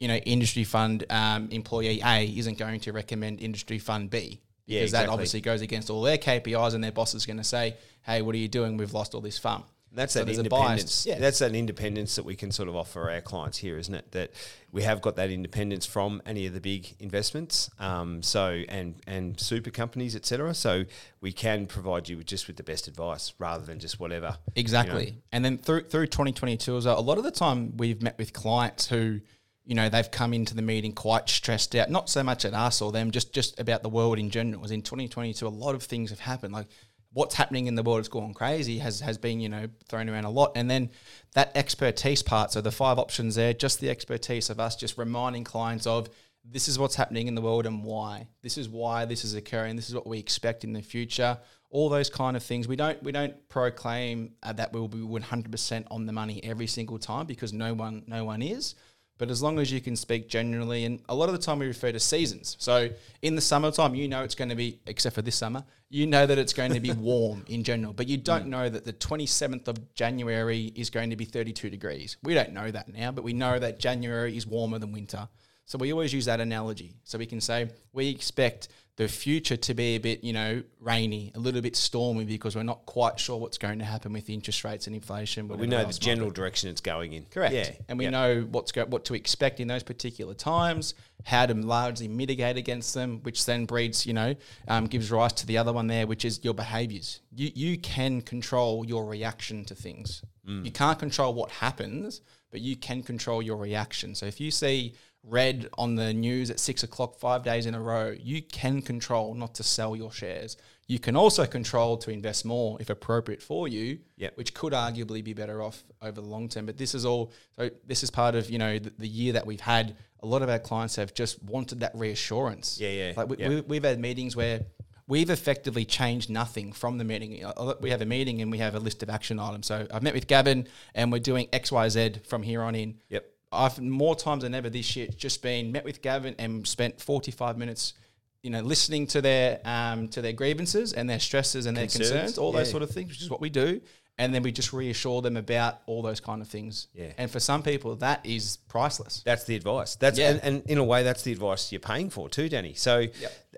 [0.00, 4.40] you know, industry fund um, employee A isn't going to recommend industry fund B.
[4.66, 5.06] Because yeah, exactly.
[5.06, 8.20] that obviously goes against all their KPIs, and their boss is going to say, "Hey,
[8.20, 8.76] what are you doing?
[8.76, 9.62] We've lost all this fund."
[9.96, 11.06] That's so that independence.
[11.06, 11.18] Yeah.
[11.18, 14.12] That's that independence that we can sort of offer our clients here, isn't it?
[14.12, 14.30] That
[14.70, 19.40] we have got that independence from any of the big investments, um, so and and
[19.40, 20.52] super companies, etc.
[20.54, 20.84] So
[21.22, 24.36] we can provide you with just with the best advice rather than just whatever.
[24.54, 25.04] Exactly.
[25.04, 25.16] You know.
[25.32, 28.34] And then through through 2022 as well, a lot of the time we've met with
[28.34, 29.20] clients who
[29.64, 32.80] you know they've come into the meeting quite stressed out not so much at us
[32.80, 35.82] or them just just about the world in general was in 2022 a lot of
[35.82, 36.68] things have happened like
[37.16, 40.26] what's happening in the world is going crazy has has been you know thrown around
[40.26, 40.52] a lot.
[40.54, 40.90] And then
[41.32, 45.44] that expertise part so the five options there just the expertise of us just reminding
[45.44, 46.10] clients of
[46.44, 48.28] this is what's happening in the world and why.
[48.42, 49.76] This is why this is occurring.
[49.76, 51.38] This is what we expect in the future.
[51.70, 52.68] All those kind of things.
[52.68, 56.98] We don't we don't proclaim uh, that we'll be 100% on the money every single
[56.98, 58.74] time because no one no one is
[59.18, 61.66] but as long as you can speak generally, and a lot of the time we
[61.66, 62.56] refer to seasons.
[62.58, 62.90] So
[63.22, 66.26] in the summertime, you know it's going to be, except for this summer, you know
[66.26, 68.50] that it's going to be warm in general, but you don't mm.
[68.50, 72.16] know that the 27th of January is going to be 32 degrees.
[72.22, 75.28] We don't know that now, but we know that January is warmer than winter.
[75.64, 76.94] So we always use that analogy.
[77.04, 81.30] So we can say we expect the future to be a bit, you know, rainy,
[81.34, 84.64] a little bit stormy because we're not quite sure what's going to happen with interest
[84.64, 85.46] rates and inflation.
[85.46, 87.26] But we know the general direction it's going in.
[87.26, 87.52] Correct.
[87.52, 87.70] Yeah.
[87.88, 88.12] And we yep.
[88.12, 92.94] know what's go- what to expect in those particular times, how to largely mitigate against
[92.94, 94.34] them, which then breeds, you know,
[94.66, 97.20] um, gives rise to the other one there, which is your behaviours.
[97.34, 100.22] You you can control your reaction to things.
[100.46, 102.20] You can't control what happens,
[102.52, 104.14] but you can control your reaction.
[104.14, 104.94] So if you see
[105.26, 109.34] red on the news at six o'clock five days in a row, you can control
[109.34, 110.56] not to sell your shares.
[110.86, 114.36] You can also control to invest more if appropriate for you, Yep.
[114.36, 116.64] which could arguably be better off over the long term.
[116.66, 119.46] But this is all so this is part of you know the, the year that
[119.46, 119.96] we've had.
[120.22, 122.80] A lot of our clients have just wanted that reassurance.
[122.80, 123.48] Yeah, yeah, Like we, yeah.
[123.48, 124.60] we, we've had meetings where
[125.08, 127.44] we've effectively changed nothing from the meeting.
[127.80, 129.66] We have a meeting and we have a list of action items.
[129.66, 132.98] So I've met with Gavin and we're doing X, Y, Z from here on in.
[133.10, 133.24] Yep.
[133.56, 137.30] I've more times than ever this year just been met with Gavin and spent forty
[137.30, 137.94] five minutes,
[138.42, 142.10] you know, listening to their um, to their grievances and their stresses and their Concerns,
[142.10, 143.80] concerns, all those sort of things, which is what we do.
[144.18, 146.88] And then we just reassure them about all those kind of things.
[146.94, 147.12] Yeah.
[147.18, 149.22] And for some people, that is priceless.
[149.26, 149.96] That's the advice.
[149.96, 150.30] That's Yeah.
[150.30, 152.72] and, and in a way, that's the advice you're paying for too, Danny.
[152.72, 153.08] So,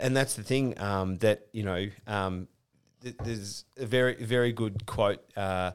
[0.00, 1.86] and that's the thing um, that you know.
[2.08, 2.48] Um,
[3.02, 5.70] th- there's a very very good quote uh,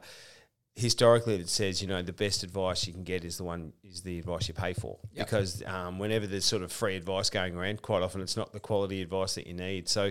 [0.76, 4.02] historically it says, you know, the best advice you can get is the one is
[4.02, 4.98] the advice you pay for.
[5.12, 5.26] Yep.
[5.26, 8.60] Because um, whenever there's sort of free advice going around, quite often it's not the
[8.60, 9.88] quality advice that you need.
[9.88, 10.10] So,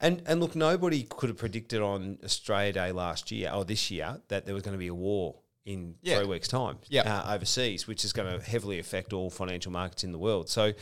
[0.00, 4.20] and and look, nobody could have predicted on Australia Day last year or this year
[4.28, 6.16] that there was going to be a war in Yeah.
[6.18, 7.06] three weeks' time Yep.
[7.06, 10.48] uh, overseas, which is going to heavily affect all financial markets in the world.
[10.48, 10.72] So,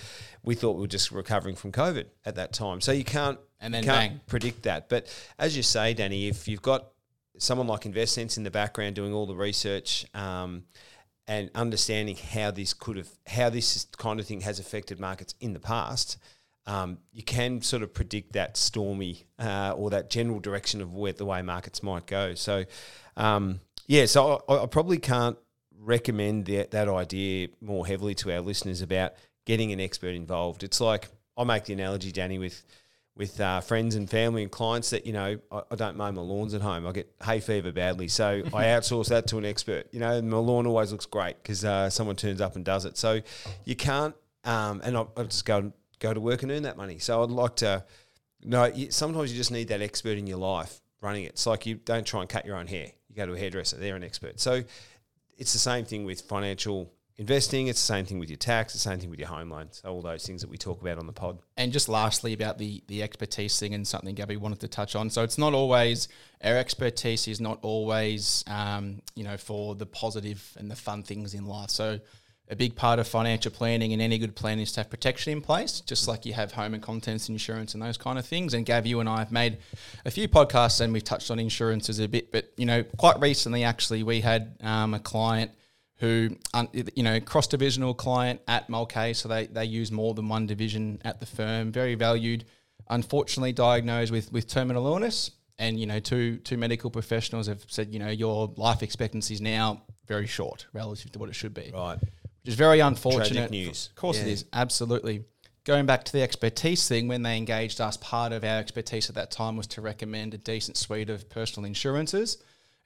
[0.42, 2.80] we thought we were just recovering from COVID at that time.
[2.80, 4.20] So you can't And then you can't bang.
[4.26, 4.88] predict that.
[4.88, 6.92] But as you say, Danny, if you've got
[7.38, 10.64] someone like InvestSense in the background doing all the research um,
[11.26, 15.52] and understanding how this could have, how this kind of thing has affected markets in
[15.52, 16.18] the past,
[16.66, 21.12] um, you can sort of predict that stormy uh, or that general direction of where
[21.12, 22.34] the way markets might go.
[22.34, 22.64] So,
[23.16, 25.38] um, yeah, so I, I probably can't
[25.80, 29.14] recommend that, that idea more heavily to our listeners about
[29.46, 30.62] getting an expert involved.
[30.62, 32.62] It's like I make the analogy, Danny, with
[33.18, 36.22] with uh, friends and family and clients that you know I, I don't mow my
[36.22, 36.86] lawns at home.
[36.86, 39.88] I get hay fever badly, so I outsource that to an expert.
[39.92, 42.96] You know, my lawn always looks great because uh, someone turns up and does it.
[42.96, 43.20] So
[43.64, 46.98] you can't, um, and I, I just go go to work and earn that money.
[46.98, 47.84] So I'd like to.
[48.44, 51.32] No, you, sometimes you just need that expert in your life running it.
[51.32, 52.92] It's like you don't try and cut your own hair.
[53.08, 54.38] You go to a hairdresser; they're an expert.
[54.38, 54.62] So
[55.36, 57.66] it's the same thing with financial investing.
[57.66, 58.72] It's the same thing with your tax.
[58.72, 59.68] The same thing with your home loan.
[59.72, 61.38] So all those things that we talk about on the pod.
[61.56, 65.10] And just lastly about the the expertise thing and something Gabby wanted to touch on.
[65.10, 66.08] So it's not always
[66.42, 71.34] our expertise is not always um, you know for the positive and the fun things
[71.34, 71.70] in life.
[71.70, 71.98] So
[72.50, 75.42] a big part of financial planning and any good plan is to have protection in
[75.42, 78.54] place, just like you have home and contents insurance and those kind of things.
[78.54, 79.58] And Gav, you and I have made
[80.06, 83.64] a few podcasts and we've touched on insurances a bit, but you know, quite recently
[83.64, 85.50] actually we had um, a client
[85.98, 86.30] who,
[86.94, 91.00] you know, cross divisional client at Mulcahy, so they, they use more than one division
[91.04, 92.44] at the firm, very valued,
[92.88, 95.32] unfortunately diagnosed with, with terminal illness.
[95.58, 99.40] And, you know, two, two medical professionals have said, you know, your life expectancy is
[99.40, 101.98] now very short relative to what it should be Right.
[102.00, 102.10] which
[102.46, 103.50] is very unfortunate.
[103.50, 103.88] news.
[103.88, 104.32] Of course, it Yeah.
[104.34, 105.24] is absolutely.
[105.64, 109.16] Going back to the expertise thing, when they engaged us, part of our expertise at
[109.16, 112.38] that time was to recommend a decent suite of personal insurances.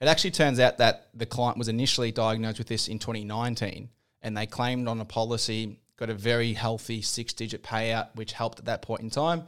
[0.03, 3.87] It actually turns out that the client was initially diagnosed with this in 2019,
[4.21, 8.65] and they claimed on a policy, got a very healthy six-digit payout, which helped at
[8.65, 9.43] that point in time.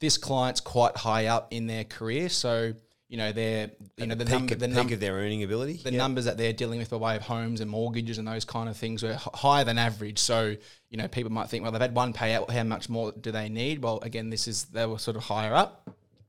[0.00, 2.74] This client's quite high up in their career, so
[3.08, 5.74] you know they're you know the peak, number the peak num- of their earning ability.
[5.82, 5.98] the Yeah.
[5.98, 8.76] numbers that they're dealing with by way of homes and mortgages and those kind of
[8.76, 10.18] things were h- higher than average.
[10.18, 10.54] So,
[10.90, 13.48] you know, people might think, well, they've had one payout, how much more do they
[13.48, 13.82] need?
[13.82, 15.88] Well, again, this is, they were sort of higher up.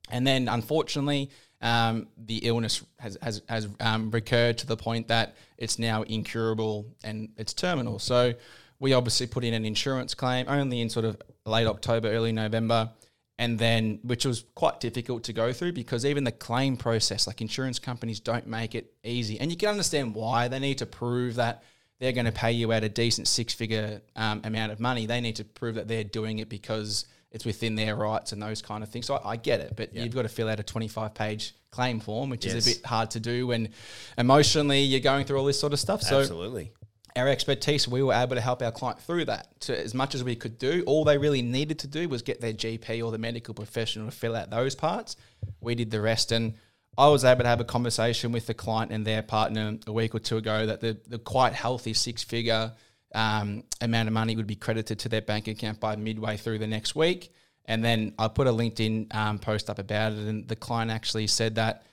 [0.09, 1.31] And then unfortunately,
[1.65, 6.85] um, the illness has, has, has um, recurred to the point that it's now incurable
[7.03, 7.97] and it's terminal.
[7.97, 8.35] So
[8.79, 12.91] we obviously put in an insurance claim only in sort of late October, early November
[13.37, 17.41] and then which was quite difficult to go through because even the claim process like
[17.41, 19.39] insurance companies don't make it easy.
[19.39, 20.47] And you can understand why.
[20.47, 21.63] They need to prove that
[21.99, 25.05] they're going to pay you out a decent six figure um, amount of money.
[25.05, 28.61] They need to prove that they're doing it because it's within their rights and those
[28.61, 30.63] kind of things so i, I get it but you've got to fill out a
[30.63, 33.69] 25 page claim form which is a bit hard to do when
[34.17, 36.71] emotionally you're going through all this sort of stuff so Absolutely.
[37.17, 40.23] our expertise, we were able to help our client through that to as much as
[40.23, 40.83] we could do.
[40.85, 44.11] All they really needed to do was get their GP or the medical professional to
[44.11, 45.15] fill out those parts.
[45.61, 46.33] We did the rest.
[46.33, 46.55] And
[46.97, 50.15] I was able to have a conversation with the client and their partner a week
[50.15, 52.73] or two ago that the, the quite healthy six figure
[53.13, 56.67] um, amount of money would be credited to their bank account by midway through the
[56.67, 57.33] next week.
[57.65, 61.27] And then I put a LinkedIn um, post up about it, and the client actually
[61.27, 61.83] said that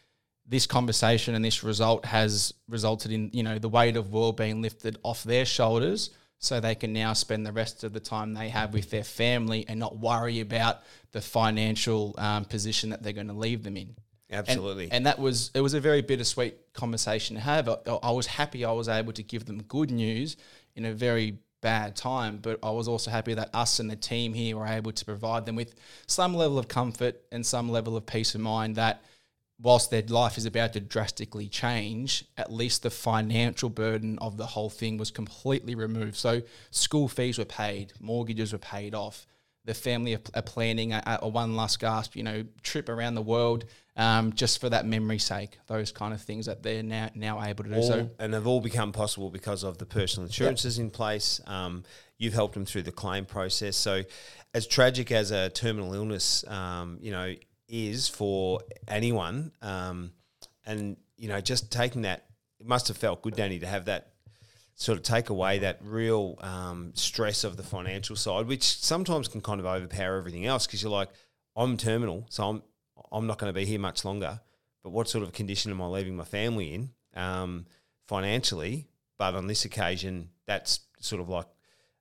[0.46, 4.60] this conversation and this result has resulted in you know the weight of world being
[4.60, 8.48] lifted off their shoulders so they can now spend the rest of the time they
[8.48, 10.80] have with their family and not worry about
[11.12, 13.94] the financial um, position that they're going to leave them in
[14.32, 14.84] Absolutely.
[14.84, 17.68] And, and, that was it was a very bittersweet conversation to have.
[17.68, 20.36] I, I, was happy I was able to give them good news
[20.76, 24.34] in a very bad time, but I was also happy that us and the team
[24.34, 25.74] here were able to provide them with
[26.06, 29.02] some level of comfort and some level of peace of mind that
[29.60, 34.46] whilst their life is about to drastically change, at least the financial burden of the
[34.46, 36.16] whole thing was completely removed.
[36.16, 39.26] So school fees were paid, mortgages were paid off.
[39.64, 43.64] The family are, planning a, a, one last gasp, you know, trip around the world
[43.96, 45.58] um, just for that memory's sake.
[45.68, 47.76] Those kind of things that they're now now able to do.
[47.76, 50.84] All, so and they've all become possible because of the personal insurances yep.
[50.84, 51.40] in place.
[51.46, 51.84] Um,
[52.18, 53.76] you've helped them through the claim process.
[53.76, 54.02] So,
[54.54, 57.34] as tragic as a terminal illness, um, you know,
[57.68, 59.52] is for anyone.
[59.62, 60.12] Um,
[60.64, 62.26] and, you know, just taking that,
[62.60, 64.11] it must have felt good, Danny, to have that
[64.74, 69.40] sort of take away that real um, stress of the financial side, which sometimes can
[69.40, 71.08] kind of overpower everything else because you're like,
[71.56, 72.62] I'm terminal, so I'm
[73.10, 74.40] I'm not going to be here much longer.
[74.82, 77.66] But what sort of condition am I leaving my family in um,
[78.08, 78.88] financially?
[79.18, 81.46] But on this occasion, that's sort of like,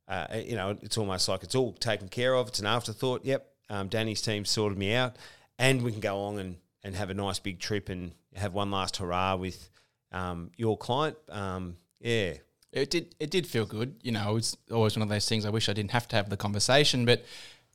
[0.07, 2.47] uh, you know, it's almost like it's all taken care of.
[2.47, 3.25] It's an afterthought.
[3.25, 5.17] Yep, um, Danny's team sorted me out
[5.59, 8.71] and we can go on and, and have a nice big trip and have one
[8.71, 9.69] last hurrah with
[10.11, 11.17] um, your client.
[11.29, 12.33] Um, yeah.
[12.71, 13.15] It did.
[13.19, 13.95] It did feel good.
[14.01, 15.45] You know, it's always one of those things.
[15.45, 17.25] I wish I didn't have to have the conversation, but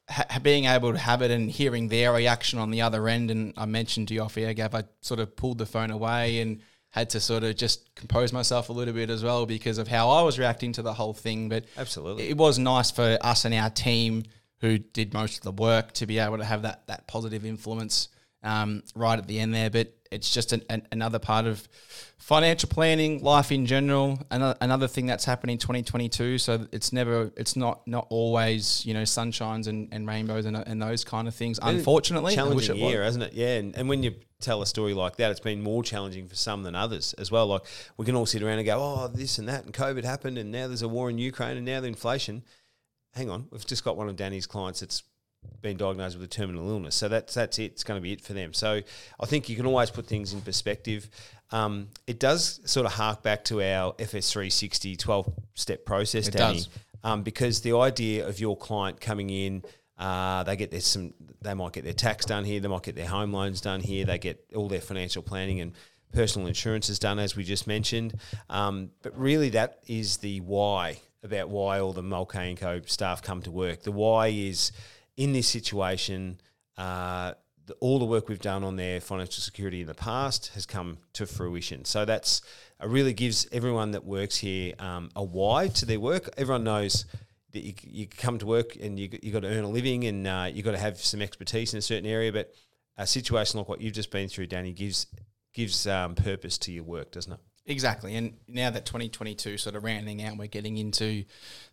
[0.09, 3.31] ha- being able to have it and hearing their reaction on the other end.
[3.31, 6.41] And I mentioned to you off air, Gav, I sort of pulled the phone away
[6.41, 9.87] and had to sort of just compose myself a little bit as well because of
[9.87, 11.49] how I was reacting to the whole thing.
[11.49, 14.25] But absolutely, it was nice for us and our team
[14.61, 18.09] who did most of the work to be able to have that that positive influence
[18.43, 19.69] um, right at the end there.
[19.69, 21.69] But it's just an, an, another part of
[22.19, 24.19] financial planning, life in general.
[24.31, 26.39] Another, another thing that's happened in 2022.
[26.39, 30.81] So it's never, it's not not always you know sunshines and, and rainbows and, and
[30.81, 31.59] those kind of things.
[31.63, 33.33] Unfortunately, challenging year, hasn't it?
[33.33, 36.35] Yeah, and, and when you tell a story like that, it's been more challenging for
[36.35, 37.47] some than others as well.
[37.47, 37.63] Like
[37.97, 40.51] we can all sit around and go, oh, this and that, and COVID happened, and
[40.51, 42.43] now there's a war in Ukraine, and now the inflation
[43.17, 45.03] hang on, we've just got one of Danny's clients that's
[45.63, 46.95] been diagnosed with a terminal illness.
[46.95, 47.73] So that's that's it.
[47.73, 48.53] It's going to be it for them.
[48.53, 48.81] So
[49.21, 51.09] I think you can always put things in perspective.
[51.51, 56.63] Um, it does sort of hark back to our FS360 12 step process, it Danny,
[57.05, 59.63] um, because the idea of your client coming in,
[59.99, 62.97] uh, they get their some, they might get their tax done here, they might get
[62.97, 65.73] their home loans done here, they get all their financial planning and
[66.13, 68.19] personal insurance is done, as we just mentioned.
[68.51, 73.23] Um, but really, that is the why about why all the Mulcahy and Co staff
[73.23, 73.83] come to work.
[73.83, 74.73] The why is
[75.17, 76.39] in this situation,
[76.77, 77.33] uh,
[77.67, 80.99] the, all the work we've done on their financial security in the past has come
[81.15, 81.85] to fruition.
[81.85, 82.43] So that's
[82.81, 86.29] it really gives everyone that works here um, a why to their work.
[86.37, 87.07] Everyone knows
[87.53, 90.27] that you, you come to work and you you got to earn a living and
[90.27, 92.33] uh, you got to have some expertise in a certain area.
[92.33, 92.55] But
[92.97, 95.07] a situation like what you've just been through, Danny, gives
[95.53, 97.41] gives um, purpose to your work, doesn't it?
[97.69, 98.15] Exactly.
[98.15, 101.25] And now that 2022 sort of rounding out, we're getting into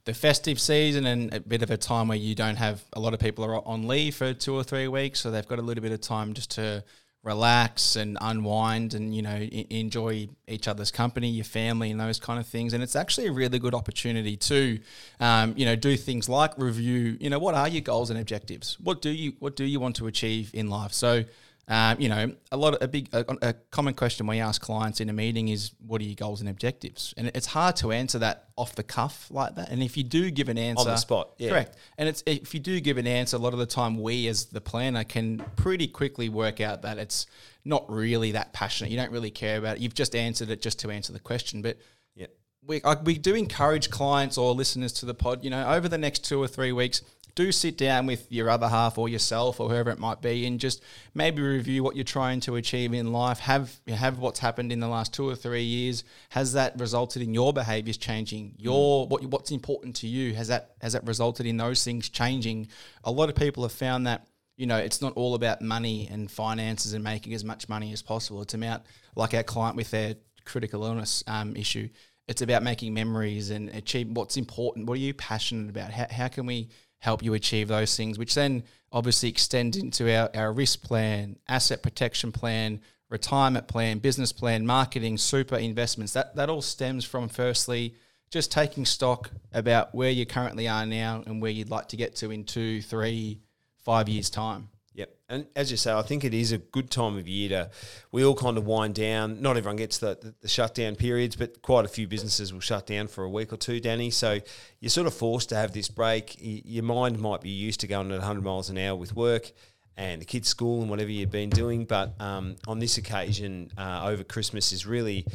[0.05, 3.13] the festive season and a bit of a time where you don't have a lot
[3.13, 5.19] of people are on leave for two or three weeks.
[5.19, 6.83] So they've got a little bit of time just to
[7.21, 12.19] relax and unwind and, you know, I- enjoy each other's company, your family, and those
[12.19, 12.73] kind of things.
[12.73, 14.79] And it's actually a really good opportunity to,
[15.19, 18.77] um, you know, do things like review, you know, what are your goals and objectives?
[18.79, 20.91] What do you, what do you want to achieve in life?
[20.91, 21.23] So,
[21.69, 24.99] um, you know, a lot of a big a, a, common question we ask clients
[24.99, 28.19] in a meeting is, "What are your goals and objectives?" And it's hard to answer
[28.19, 29.69] that off the cuff like that.
[29.69, 31.49] And if you do give an answer on the spot, yeah.
[31.51, 31.77] correct.
[31.97, 34.45] And it's if you do give an answer, a lot of the time we as
[34.47, 37.27] the planner can pretty quickly work out that it's
[37.63, 38.91] not really that passionate.
[38.91, 39.81] You don't really care about it.
[39.81, 41.77] You've just answered it just to answer the question, but
[42.13, 42.27] yeah.
[42.65, 46.25] We, we do encourage clients or listeners to the pod, you know, over the next
[46.25, 47.01] two or three weeks,
[47.35, 50.59] do sit down with your other half or yourself or whoever it might be and
[50.59, 53.39] just maybe review what you're trying to achieve in life.
[53.39, 56.03] Have have what's happened in the last two or three years.
[56.29, 58.55] Has that resulted in your behaviors changing?
[58.57, 60.33] Your what what's important to you?
[60.33, 62.67] Has that has that resulted in those things changing?
[63.03, 66.29] A lot of people have found that you know it's not all about money and
[66.29, 68.41] finances and making as much money as possible.
[68.43, 68.83] It's about
[69.15, 70.15] like our client with their
[70.45, 71.89] critical illness um, issue.
[72.27, 74.85] It's about making memories and achieve what's important.
[74.87, 75.91] What are you passionate about?
[75.91, 76.69] How, how can we
[77.03, 81.83] help you achieve those things, which then obviously extend into our, our risk plan, asset
[81.83, 86.13] protection plan, retirement plan, business plan, marketing, super investments.
[86.13, 87.95] That that all stems from firstly
[88.31, 92.15] just taking stock about where you currently are now and where you'd like to get
[92.15, 93.41] to in two, three,
[93.83, 94.69] five years time.
[94.95, 95.15] Yep.
[95.29, 97.71] And as you say, I think it is a good time of year to,
[98.11, 99.41] we all kind of wind down.
[99.41, 102.85] Not everyone gets the, the, the, shutdown periods, but quite a few businesses will shut
[102.85, 104.11] down for a week or two, Danny.
[104.11, 104.39] So
[104.79, 106.35] you're sort of forced to have this break.
[106.39, 109.51] Y- your mind might be used to going at 100 miles an hour with work.
[109.95, 111.85] and the kids' school and whatever you've been doing.
[111.85, 115.25] But um, on this occasion, uh, over Christmas is really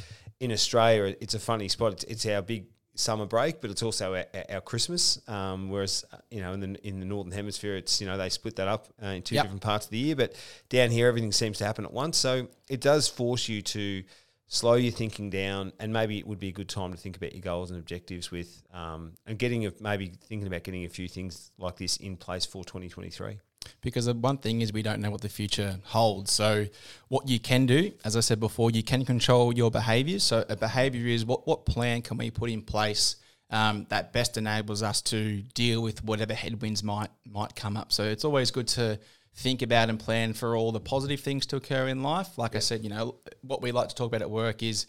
[0.41, 1.17] in Australia.
[1.21, 1.93] It's a funny spot.
[1.95, 2.67] It's, it's our big
[2.99, 5.21] summer break, but it's also our, our Christmas.
[5.29, 8.29] Um, whereas uh, you know in the in the northern hemisphere, it's you know they
[8.29, 9.45] split that up uh, in two yep.
[9.45, 10.17] different parts of the year.
[10.17, 10.35] But
[10.69, 12.17] down here, everything seems to happen at once.
[12.17, 14.03] So it does force you to
[14.49, 17.33] slow your thinking down, and maybe it would be a good time to think about
[17.33, 21.07] your goals and objectives with, um, and getting a, maybe thinking about getting a few
[21.07, 23.39] things like this in place for 2023
[23.81, 26.33] because the one thing is we don't know what the future holds.
[26.33, 26.67] So
[27.09, 30.19] what you can do, as I said before, you can control your behavior.
[30.19, 33.17] So a behaviour is what what plan can we put in place
[33.51, 37.93] um, that best enables us to deal with whatever headwinds might might come up.
[37.93, 38.99] So it's always good to
[39.35, 42.37] think about and plan for all the positive things to occur in life.
[42.37, 44.87] Like I said, you know, what we like to talk about at work is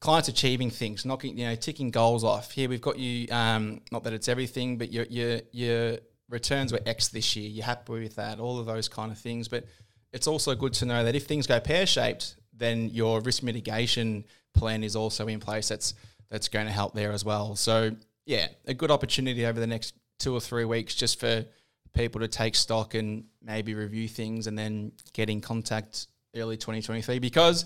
[0.00, 2.50] clients achieving things, knocking, you know, ticking goals off.
[2.50, 3.28] Here we've got you.
[3.30, 5.98] Um, not that it's everything, but your your your
[6.30, 7.48] returns were X this year.
[7.48, 9.48] You're happy with that, all of those kind of things.
[9.48, 9.66] But
[10.12, 14.24] it's also good to know that if things go pear shaped, then your risk mitigation
[14.54, 15.68] plan is also in place.
[15.68, 15.94] That's
[16.30, 17.56] that's going to help there as well.
[17.56, 21.44] So yeah, a good opportunity over the next two or three weeks just for
[21.92, 26.06] people to take stock and maybe review things and then get in contact
[26.36, 27.64] early 2023 because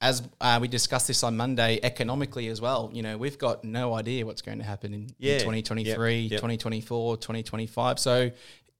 [0.00, 3.92] as uh, we discussed this on Monday, economically as well, you know, we've got no
[3.92, 5.34] idea what's going to happen in, yeah.
[5.34, 6.30] in 2023, yep.
[6.30, 6.38] Yep.
[6.38, 7.98] 2024, 2025.
[7.98, 8.30] So,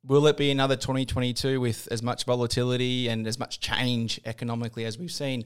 [0.07, 4.99] will it be another 2022 with as much volatility and as much change economically as
[4.99, 5.45] we've seen?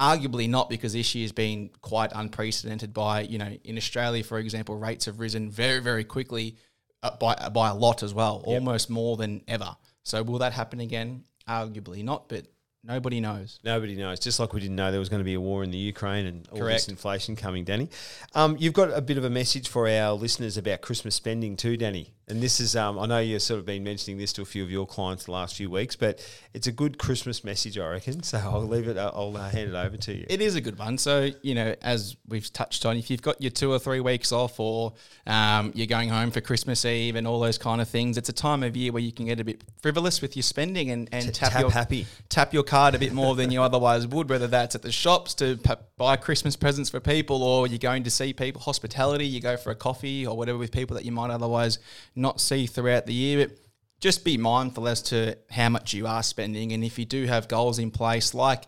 [0.00, 2.94] Arguably not, because this year's been quite unprecedented.
[2.94, 6.56] By you know, in Australia, for example, rates have risen very, very quickly
[7.02, 8.54] uh, by by a lot as well, yep.
[8.54, 9.76] almost more than ever.
[10.04, 11.24] So, will that happen again?
[11.48, 12.46] Arguably not, but
[12.88, 13.60] Nobody knows.
[13.62, 14.18] Nobody knows.
[14.18, 16.24] Just like we didn't know there was going to be a war in the Ukraine
[16.24, 16.86] and all Correct.
[16.86, 17.90] this inflation coming, Danny.
[18.34, 21.76] Um, you've got a bit of a message for our listeners about Christmas spending too,
[21.76, 22.14] Danny.
[22.30, 24.62] And this is, um, I know you've sort of been mentioning this to a few
[24.62, 28.22] of your clients the last few weeks, but it's a good Christmas message, I reckon.
[28.22, 30.26] So I'll leave it, I'll uh, hand it over to you.
[30.28, 30.98] It is a good one.
[30.98, 34.32] So, you know, as we've touched on, if you've got your two or three weeks
[34.32, 34.94] off or
[35.26, 38.32] um, you're going home for Christmas Eve and all those kind of things, it's a
[38.32, 41.34] time of year where you can get a bit frivolous with your spending and, and
[41.34, 42.06] tap, tap, your, happy.
[42.28, 45.34] tap your card a bit more than you otherwise would, whether that's at the shops
[45.34, 49.40] to p- buy Christmas presents for people or you're going to see people, hospitality, you
[49.40, 51.78] go for a coffee or whatever with people that you might otherwise
[52.18, 53.46] not see throughout the year.
[53.46, 53.58] But
[54.00, 56.72] just be mindful as to how much you are spending.
[56.72, 58.64] And if you do have goals in place, like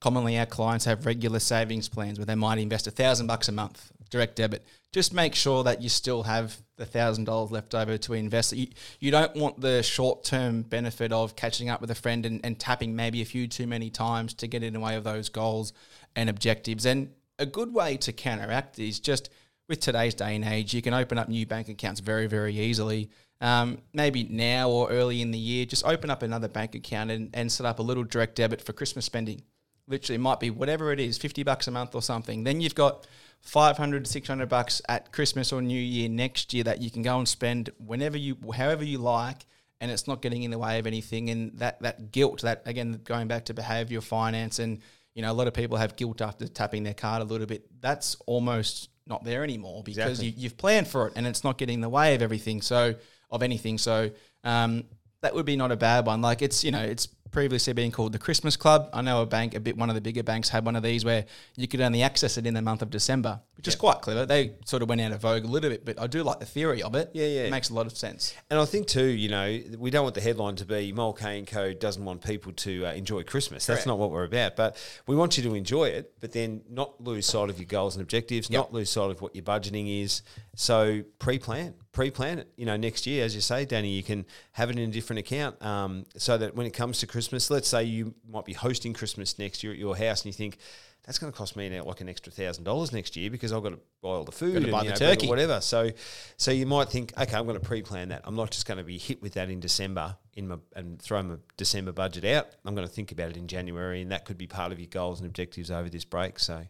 [0.00, 3.52] commonly our clients have regular savings plans where they might invest a thousand bucks a
[3.52, 4.64] month direct debit.
[4.92, 8.52] Just make sure that you still have the thousand dollars left over to invest.
[8.52, 8.68] You,
[9.00, 12.58] you don't want the short term benefit of catching up with a friend and, and
[12.58, 15.72] tapping maybe a few too many times to get in the way of those goals
[16.14, 16.86] and objectives.
[16.86, 19.30] And a good way to counteract is just
[19.68, 23.10] with today's day and age, you can open up new bank accounts very, very easily.
[23.40, 27.30] Um, maybe now or early in the year, just open up another bank account and,
[27.34, 29.42] and set up a little direct debit for Christmas spending.
[29.86, 32.44] Literally, it might be whatever it is, 50 bucks a month or something.
[32.44, 33.06] Then you've got
[33.42, 37.18] 500 to 600 bucks at Christmas or New Year next year that you can go
[37.18, 39.44] and spend whenever you, however you like,
[39.80, 41.28] and it's not getting in the way of anything.
[41.28, 44.80] And that, that guilt, that again, going back to behavioral finance, and
[45.14, 47.66] you know, a lot of people have guilt after tapping their card a little bit.
[47.80, 50.40] That's almost not there anymore because exactly.
[50.40, 52.62] you, have planned for it and it's not getting in the way of everything.
[52.62, 52.94] So
[53.30, 53.78] of anything.
[53.78, 54.10] So
[54.44, 54.84] um,
[55.20, 56.22] that would be not a bad one.
[56.22, 58.88] Like it's you know it's previously been called the Christmas Club.
[58.92, 61.04] I know a bank, a bit one of the bigger banks, had one of these
[61.04, 61.26] where
[61.56, 63.74] you could only access it in the month of December, which yep.
[63.74, 64.24] is quite clever.
[64.24, 66.46] They sort of went out of vogue a little bit, but I do like the
[66.46, 67.10] theory of it.
[67.12, 68.34] Yeah, yeah, it makes a lot of sense.
[68.50, 71.46] And I think too, you know, we don't want the headline to be Mulcahy and
[71.46, 73.66] Co doesn't want people to uh, enjoy Christmas.
[73.66, 73.88] That's Correct.
[73.88, 74.54] not what we're about.
[74.54, 74.76] But
[75.08, 78.02] we want you to enjoy it, but then not lose sight of your goals and
[78.02, 78.58] objectives, yep.
[78.58, 80.22] not lose sight of what your budgeting is.
[80.54, 82.52] So pre-plan pre-plan it.
[82.56, 85.20] You know, next year, as you say, Danny, you can have it in a different
[85.20, 88.92] account, um, so that when it comes to Christmas, let's say you might be hosting
[88.92, 90.58] Christmas next year at your house, and you think
[91.04, 93.62] that's going to cost me now like an extra thousand dollars next year because I've
[93.62, 95.60] got to buy all the food and buy the know, turkey, whatever.
[95.60, 95.90] So,
[96.36, 98.22] so you might think, okay, I'm going to pre-plan that.
[98.24, 101.22] I'm not just going to be hit with that in December in my and throw
[101.22, 102.48] my December budget out.
[102.64, 104.88] I'm going to think about it in January, and that could be part of your
[104.88, 106.38] goals and objectives over this break.
[106.38, 106.66] So,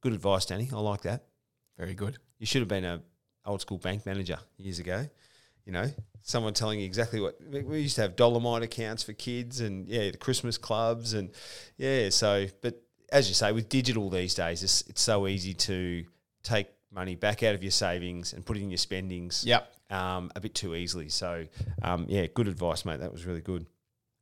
[0.00, 0.70] good advice, Danny.
[0.72, 1.24] I like that.
[1.76, 2.18] Very good.
[2.38, 3.02] You should have been a
[3.46, 5.06] old school bank manager years ago.
[5.66, 5.90] You know,
[6.22, 10.10] someone telling you exactly what we used to have Dollarmite accounts for kids, and yeah,
[10.10, 11.30] the Christmas clubs, and
[11.78, 12.10] yeah.
[12.10, 16.04] So, but as you say, with digital these days, it's, it's so easy to
[16.42, 19.44] take money back out of your savings and put it in your spendings.
[19.46, 19.70] Yep.
[19.90, 21.08] Um, a bit too easily.
[21.08, 21.46] So,
[21.82, 23.00] um, yeah, good advice, mate.
[23.00, 23.66] That was really good.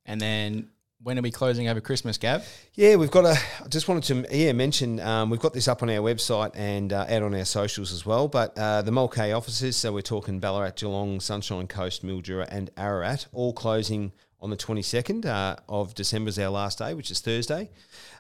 [0.07, 0.71] And then
[1.03, 2.47] when are we closing over Christmas, Gav?
[2.75, 3.37] Yeah, we've got a.
[3.65, 6.93] I just wanted to yeah mention um, we've got this up on our website and
[6.93, 8.29] uh, out on our socials as well.
[8.29, 13.27] But uh, the Mulcahy offices, so we're talking Ballarat, Geelong, Sunshine Coast, Mildura, and Ararat,
[13.33, 17.71] all closing on the 22nd uh, of December is our last day, which is Thursday,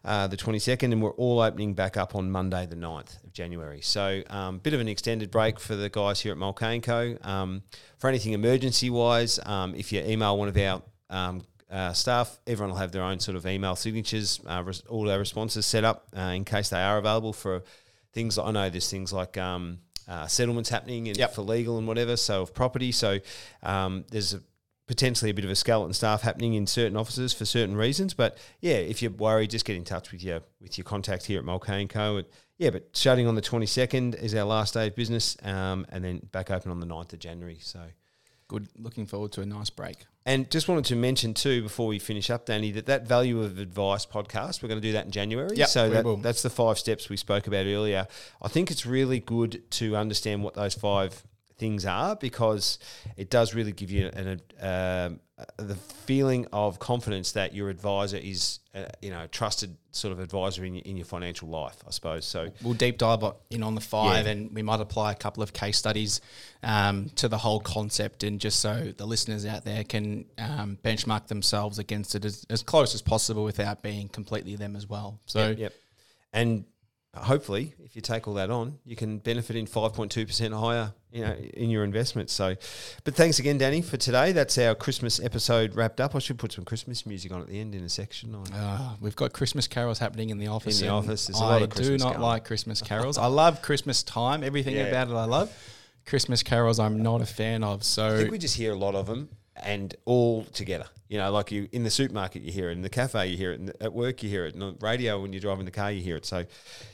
[0.04, 3.80] uh, the 22nd, and we're all opening back up on Monday, the 9th of January.
[3.80, 7.16] So, um, bit of an extended break for the guys here at Mulcahy Co.
[7.22, 7.62] Um,
[7.98, 12.70] for anything emergency wise, um, if you email one of our um, uh, staff, everyone
[12.70, 16.06] will have their own sort of email signatures, uh, res- all our responses set up
[16.16, 17.62] uh, in case they are available for
[18.12, 18.36] things.
[18.38, 21.34] I know there's things like um, uh, settlements happening and Yep.
[21.34, 22.92] for legal and whatever, so of property.
[22.92, 23.20] So
[23.62, 24.42] um, there's a,
[24.86, 28.12] potentially a bit of a skeleton staff happening in certain offices for certain reasons.
[28.12, 31.38] But yeah, if you're worried, just get in touch with your with your contact here
[31.38, 32.18] at Mulcahy Co.
[32.18, 32.26] And,
[32.58, 36.18] yeah, but shutting on the 22nd is our last day of business, um, and then
[36.32, 37.58] back open on the 9th of January.
[37.62, 37.80] So.
[38.52, 38.68] Good.
[38.78, 40.04] Looking forward to a nice break.
[40.26, 43.58] And just wanted to mention too before we finish up, Danny, that that value of
[43.58, 45.56] advice podcast we're going to do that in January.
[45.56, 46.16] Yep, so we that, will.
[46.18, 48.06] that's the five steps we spoke about earlier.
[48.42, 51.24] I think it's really good to understand what those five
[51.62, 52.78] things are because
[53.16, 58.16] it does really give you an um, uh, the feeling of confidence that your advisor
[58.16, 61.76] is uh, you know a trusted sort of advisor in your, in your financial life.
[61.86, 62.48] I suppose so.
[62.64, 64.32] We'll deep dive in on the five, Yeah.
[64.32, 66.20] and we might apply a couple of case studies
[66.64, 71.28] um, to the whole concept, and just so the listeners out there can um, benchmark
[71.28, 75.20] themselves against it as, as close as possible without being completely them as well.
[75.26, 75.72] So, Yep, yep.
[76.32, 76.64] And
[77.14, 81.32] hopefully, if you take all that on, you can benefit in 5.2% higher, you know,
[81.32, 82.32] in your investments.
[82.32, 82.56] So,
[83.04, 84.32] but thanks again, Danny, for today.
[84.32, 86.14] That's our Christmas episode wrapped up.
[86.14, 88.34] I should put some Christmas music on at the end in a section.
[88.34, 90.80] I- Uh, we've got Christmas carols happening in the office.
[90.80, 93.18] In the office, there's a I lot of do not like Christmas carols.
[93.18, 94.42] I love Christmas time.
[94.42, 94.84] Everything Yeah.
[94.84, 95.52] about it, I love.
[96.06, 97.84] Christmas carols, I'm not a fan of.
[97.84, 100.86] So I think we just hear a lot of them and all together.
[101.08, 103.52] You know, like you in the supermarket, you hear it, in the cafe, you hear
[103.52, 105.92] it, in, at work, you hear it, in the radio when you're driving the car,
[105.92, 106.24] you hear it.
[106.24, 106.46] So,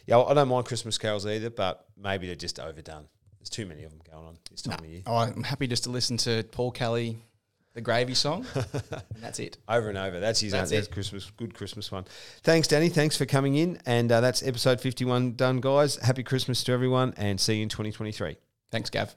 [0.06, 3.06] yeah, I don't mind Christmas carols either, but maybe they're just overdone.
[3.40, 5.02] There's too many of them going on this time of year.
[5.06, 7.18] oh, I'm happy just to listen to Paul Kelly,
[7.74, 9.58] the Gravy song, and that's it.
[9.68, 10.18] Over and over.
[10.20, 10.88] That's his That's own, that's.
[10.88, 12.04] Christmas, good Christmas one.
[12.42, 12.88] Thanks, Danny.
[12.88, 13.78] Thanks for coming in.
[13.86, 15.96] And uh, that's episode 51 done, guys.
[15.96, 18.36] Happy Christmas to everyone and see you in 2023.
[18.70, 19.14] Thanks, Gav.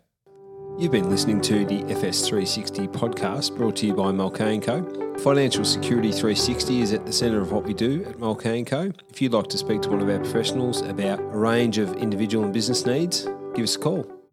[0.78, 5.16] You've been listening to the FS360 podcast brought to you by Mulcahy Co.
[5.18, 8.92] Financial Security 360 is at the centre of what we do at Mulcahy Co.
[9.10, 12.46] If you'd like to speak to one of our professionals about a range of individual
[12.46, 14.21] and business needs, give us a call.